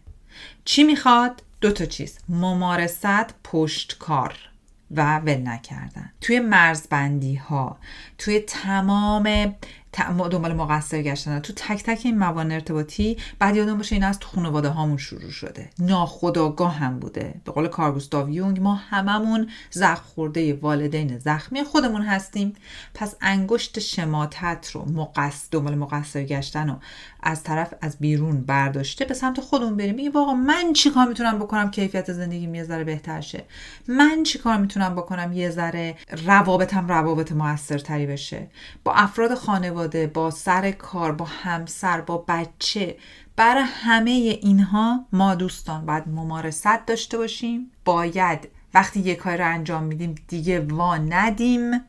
چی 0.65 0.83
می‌خواد؟ 0.83 1.43
دو 1.61 1.71
تا 1.71 1.85
چیز. 1.85 2.19
ممارست 2.29 3.05
پشتکار 3.43 4.35
و 4.91 5.19
ول 5.19 5.47
نکردن. 5.47 6.11
توی 6.21 6.39
مرزبندی 6.39 7.35
ها 7.35 7.77
توی 8.17 8.39
تمام 8.39 9.55
دنبال 10.31 10.53
مقصر 10.53 11.01
گشتن. 11.01 11.39
تو 11.39 11.53
تک 11.53 11.83
تک 11.83 12.01
این 12.05 12.17
موانع 12.17 12.53
ارتباطی 12.53 13.17
بعد 13.39 13.55
یادم 13.55 13.77
باشه 13.77 13.95
این 13.95 14.03
از 14.03 14.19
تو 14.19 14.27
خانواده 14.27 14.69
هامون 14.69 14.97
شروع 14.97 15.31
شده. 15.31 15.69
ناخداگاه 15.79 16.75
هم 16.75 16.99
بوده. 16.99 17.41
به 17.45 17.51
قول 17.51 17.67
کارگوستاو 17.67 18.29
یونگ 18.29 18.61
ما 18.61 18.75
هممون 18.75 19.49
زخم 19.71 20.03
خورده 20.03 20.53
والدین 20.53 21.17
زخمی 21.17 21.63
خودمون 21.63 22.01
هستیم. 22.01 22.53
پس 22.93 23.15
انگشت 23.21 23.79
شماتت 23.79 24.71
رو 24.73 24.91
مقص 24.91 25.47
دنبال 25.51 25.75
مقصر 25.75 26.23
گشتن 26.23 26.69
و 26.69 26.75
از 27.23 27.43
طرف 27.43 27.73
از 27.81 27.97
بیرون 27.99 28.41
برداشته 28.41 29.05
به 29.05 29.13
سمت 29.13 29.39
خودمون 29.39 29.77
بریم. 29.77 29.95
میگه 29.95 30.09
واقعا 30.09 30.33
من 30.33 30.73
چیکار 30.73 31.07
می‌تونم 31.07 31.39
بکنم 31.39 31.71
کیفیت 31.71 32.13
زندگی 32.13 32.49
یه 32.51 32.63
ذره 32.63 32.83
بهتر 32.83 33.21
شه؟ 33.21 33.43
من 33.87 34.23
چیکار 34.23 34.57
می‌تونم 34.57 34.95
بکنم 34.95 35.33
یه 35.33 35.49
ذره 35.49 35.95
روابطم 36.25 36.87
روابط 36.87 37.31
موثرتری 37.31 38.05
بشه؟ 38.05 38.47
با 38.83 38.93
افراد 38.93 39.35
خانواده 39.35 39.80
با 39.87 40.31
سر 40.31 40.71
کار 40.71 41.11
با 41.11 41.25
همسر 41.25 42.01
با 42.01 42.25
بچه 42.27 42.97
برای 43.35 43.63
همه 43.67 44.11
اینها 44.41 45.05
ما 45.13 45.35
دوستان 45.35 45.85
باید 45.85 46.07
ممارست 46.07 46.85
داشته 46.87 47.17
باشیم. 47.17 47.71
باید 47.85 48.49
وقتی 48.73 48.99
یه 48.99 49.15
کار 49.15 49.37
رو 49.37 49.53
انجام 49.53 49.83
میدیم 49.83 50.15
دیگه 50.27 50.59
وا 50.59 50.97
ندیم. 50.97 51.81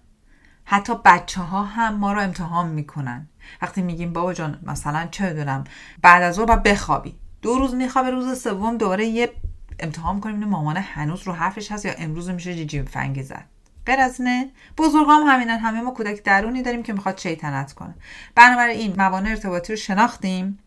حتی 0.64 0.92
بچه 1.04 1.40
ها 1.40 1.62
هم 1.62 1.94
ما 1.94 2.12
رو 2.12 2.20
امتحان 2.20 2.68
می‌کنن. 2.68 3.28
وقتی 3.62 3.82
میگیم 3.82 4.12
بابا 4.12 4.34
جان 4.34 4.60
مثلا 4.62 5.08
چه 5.10 5.32
دونم 5.32 5.64
بعد 6.02 6.22
از 6.22 6.34
ظهر 6.34 6.56
بخوابی. 6.56 7.14
دو 7.42 7.54
روز 7.54 7.74
میخوابه 7.74 8.10
روز 8.10 8.42
سوم 8.42 8.76
دوباره 8.78 9.06
یه 9.06 9.32
امتحان 9.80 10.20
کنیم 10.20 10.44
مامانه 10.44 10.80
هنوز 10.80 11.22
رو 11.22 11.32
حرفش 11.32 11.72
هست 11.72 11.84
یا 11.84 11.92
امروز 11.98 12.30
میشه 12.30 12.54
جیجیم 12.54 12.84
فنگی 12.84 13.22
زد. 13.22 13.44
غیر 13.86 14.00
از 14.00 14.20
نه 14.20 14.50
بزرگام 14.78 15.26
همینن 15.26 15.58
همه 15.58 15.80
ما 15.80 15.90
کودک 15.90 16.22
درونی 16.22 16.62
داریم 16.62 16.82
که 16.82 16.92
می‌خواد 16.92 17.18
شیطنت 17.18 17.72
کنه. 17.72 17.94
بنابراین 18.34 18.94
موانع 18.98 19.30
ارتباطی 19.30 19.72
رو 19.72 19.76
شناختیم. 19.76 20.58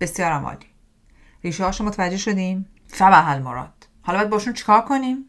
بسیار 0.00 0.32
عالی. 0.32 0.66
ریشه 1.44 1.64
هاشو 1.64 1.84
متوجه 1.84 2.16
شدیم. 2.16 2.66
فبه 2.86 3.38
مراد 3.38 3.86
حالا 4.02 4.18
باید 4.18 4.30
باشون 4.30 4.52
چیکار 4.52 4.80
کنیم؟ 4.80 5.28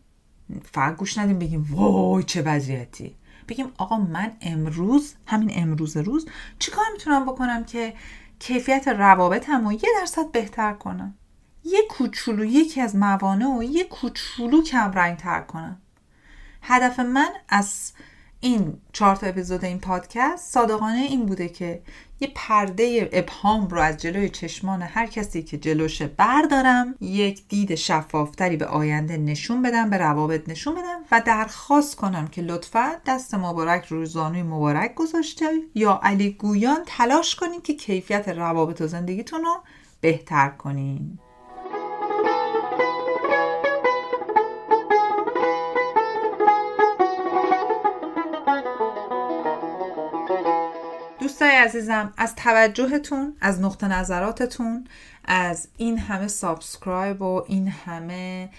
فقط 0.71 0.95
گوش 0.95 1.17
ندیم 1.17 1.39
بگیم 1.39 1.67
وای 1.71 2.23
چه 2.23 2.41
وضعیتی. 2.41 3.15
بگیم 3.47 3.71
آقا 3.77 3.97
من 3.97 4.31
امروز 4.41 5.15
همین 5.27 5.51
امروز 5.55 5.97
روز 5.97 6.27
چیکار 6.59 6.85
می‌تونم 6.93 7.25
بکنم 7.25 7.63
که 7.63 7.93
کیفیت 8.39 8.87
روابطم 8.87 9.65
رو 9.65 9.73
یه 9.73 9.89
درصد 9.99 10.31
بهتر 10.31 10.73
کنم؟ 10.73 11.17
یه 11.63 11.79
کوچولو 11.89 12.45
یکی 12.45 12.81
از 12.81 12.95
موانع 12.95 13.57
و 13.57 13.63
یه 13.63 13.83
کوچولو 13.83 14.63
کم 14.63 14.91
رنگ 14.91 15.17
تر 15.17 15.41
کنم. 15.41 15.81
هدف 16.63 16.99
من 16.99 17.29
از 17.49 17.93
این 18.39 18.77
چهار 18.93 19.15
تا 19.15 19.27
اپیزود 19.27 19.65
این 19.65 19.79
پادکست 19.79 20.53
صادقانه 20.53 20.97
این 20.97 21.25
بوده 21.25 21.49
که 21.49 21.81
یه 22.19 22.31
پرده 22.35 23.09
ابهام 23.13 23.67
رو 23.67 23.81
از 23.81 23.97
جلوی 23.97 24.29
چشمان 24.29 24.81
هر 24.81 25.05
کسی 25.05 25.43
که 25.43 25.57
جلوشه 25.57 26.07
بردارم 26.07 26.95
یک 27.01 27.47
دید 27.47 27.75
شفافتری 27.75 28.57
به 28.57 28.65
آینده 28.65 29.17
نشون 29.17 29.61
بدم 29.61 29.89
به 29.89 29.97
روابط 29.97 30.49
نشون 30.49 30.75
بدم 30.75 30.99
و 31.11 31.21
درخواست 31.25 31.95
کنم 31.95 32.27
که 32.27 32.41
لطفا 32.41 32.91
دست 33.05 33.33
مبارک 33.33 33.85
روی 33.85 34.05
زانوی 34.05 34.43
مبارک 34.43 34.95
گذاشته 34.95 35.45
یا 35.75 35.99
علی 36.03 36.31
گویان 36.31 36.79
تلاش 36.85 37.35
کنین 37.35 37.61
که 37.61 37.73
کیفیت 37.73 38.29
روابط 38.29 38.81
و 38.81 38.87
زندگیتون 38.87 39.41
رو 39.41 39.63
بهتر 40.01 40.49
کنین. 40.49 41.19
دوستای 51.43 51.61
عزیزم 51.61 52.13
از 52.17 52.35
توجهتون 52.35 53.35
از 53.41 53.61
نقطه 53.61 53.87
نظراتتون 53.87 54.87
از 55.25 55.67
این 55.77 55.97
همه 55.97 56.27
subscribe 56.27 57.21
و 57.21 57.43
این 57.47 57.67
همه 57.67 58.49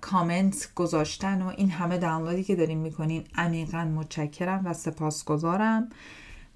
کامنت 0.00 0.68
گذاشتن 0.74 1.42
و 1.42 1.52
این 1.56 1.70
همه 1.70 1.98
دانلودی 1.98 2.44
که 2.44 2.56
داریم 2.56 2.78
می‌کنین 2.78 3.24
عمیقا 3.36 3.84
متشکرم 3.84 4.62
و 4.64 4.72
سپاسگزارم. 4.72 5.88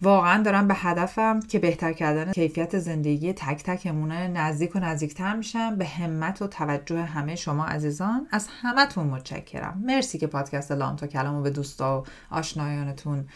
واقعا 0.02 0.42
دارم 0.42 0.68
به 0.68 0.74
هدفم 0.74 1.40
که 1.40 1.58
بهتر 1.58 1.92
کردن 1.92 2.32
کیفیت 2.32 2.78
زندگی 2.78 3.32
تک 3.32 3.62
تکمونه 3.62 4.28
نزدیک 4.28 4.76
و 4.76 4.78
نزدیکتر 4.78 5.36
میشم. 5.36 5.76
به 5.76 5.86
همت 5.86 6.42
و 6.42 6.46
توجه 6.46 7.02
همه 7.02 7.36
شما 7.36 7.66
عزیزان 7.66 8.26
از 8.30 8.48
همتون 8.62 9.06
متشکرم. 9.06 9.82
مرسی 9.84 10.18
که 10.18 10.26
پادکست 10.26 10.72
لام 10.72 10.96
تا 10.96 11.06
کلامو 11.06 11.42
به 11.42 11.50
دوستا 11.50 12.00
و 12.00 12.04
آشنایانتون 12.34 13.28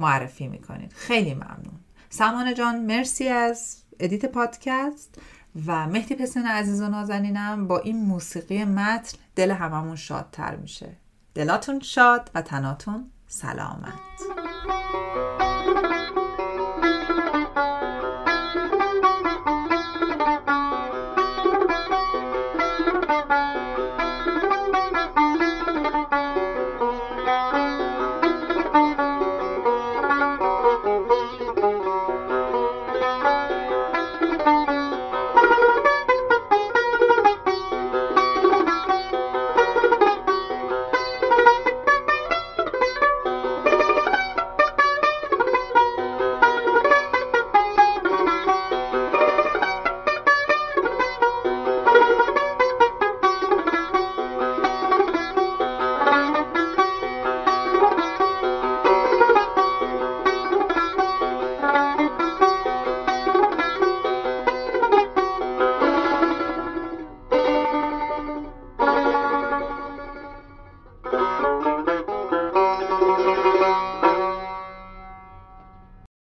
معرفی 0.00 0.48
می‌کنید. 0.48 0.92
خیلی 0.92 1.34
ممنون. 1.34 1.80
سمانه 2.10 2.54
جان 2.54 2.84
مرسی 2.84 3.28
از 3.28 3.82
edit 4.00 4.26
پادکست 4.26 5.20
و 5.66 5.86
مهدی 5.86 6.14
پسن 6.14 6.46
عزیز 6.46 6.82
و 6.82 6.88
نازنینم 6.88 7.66
با 7.68 7.78
این 7.78 8.04
موسیقی 8.04 8.64
متن 8.64 9.18
دل 9.36 9.50
هممون 9.50 9.96
شادتر 9.96 10.56
میشه. 10.56 10.96
دلاتون 11.34 11.80
شاد 11.80 12.30
و 12.34 12.42
تناتون 12.42 13.10
سلامت. 13.26 14.00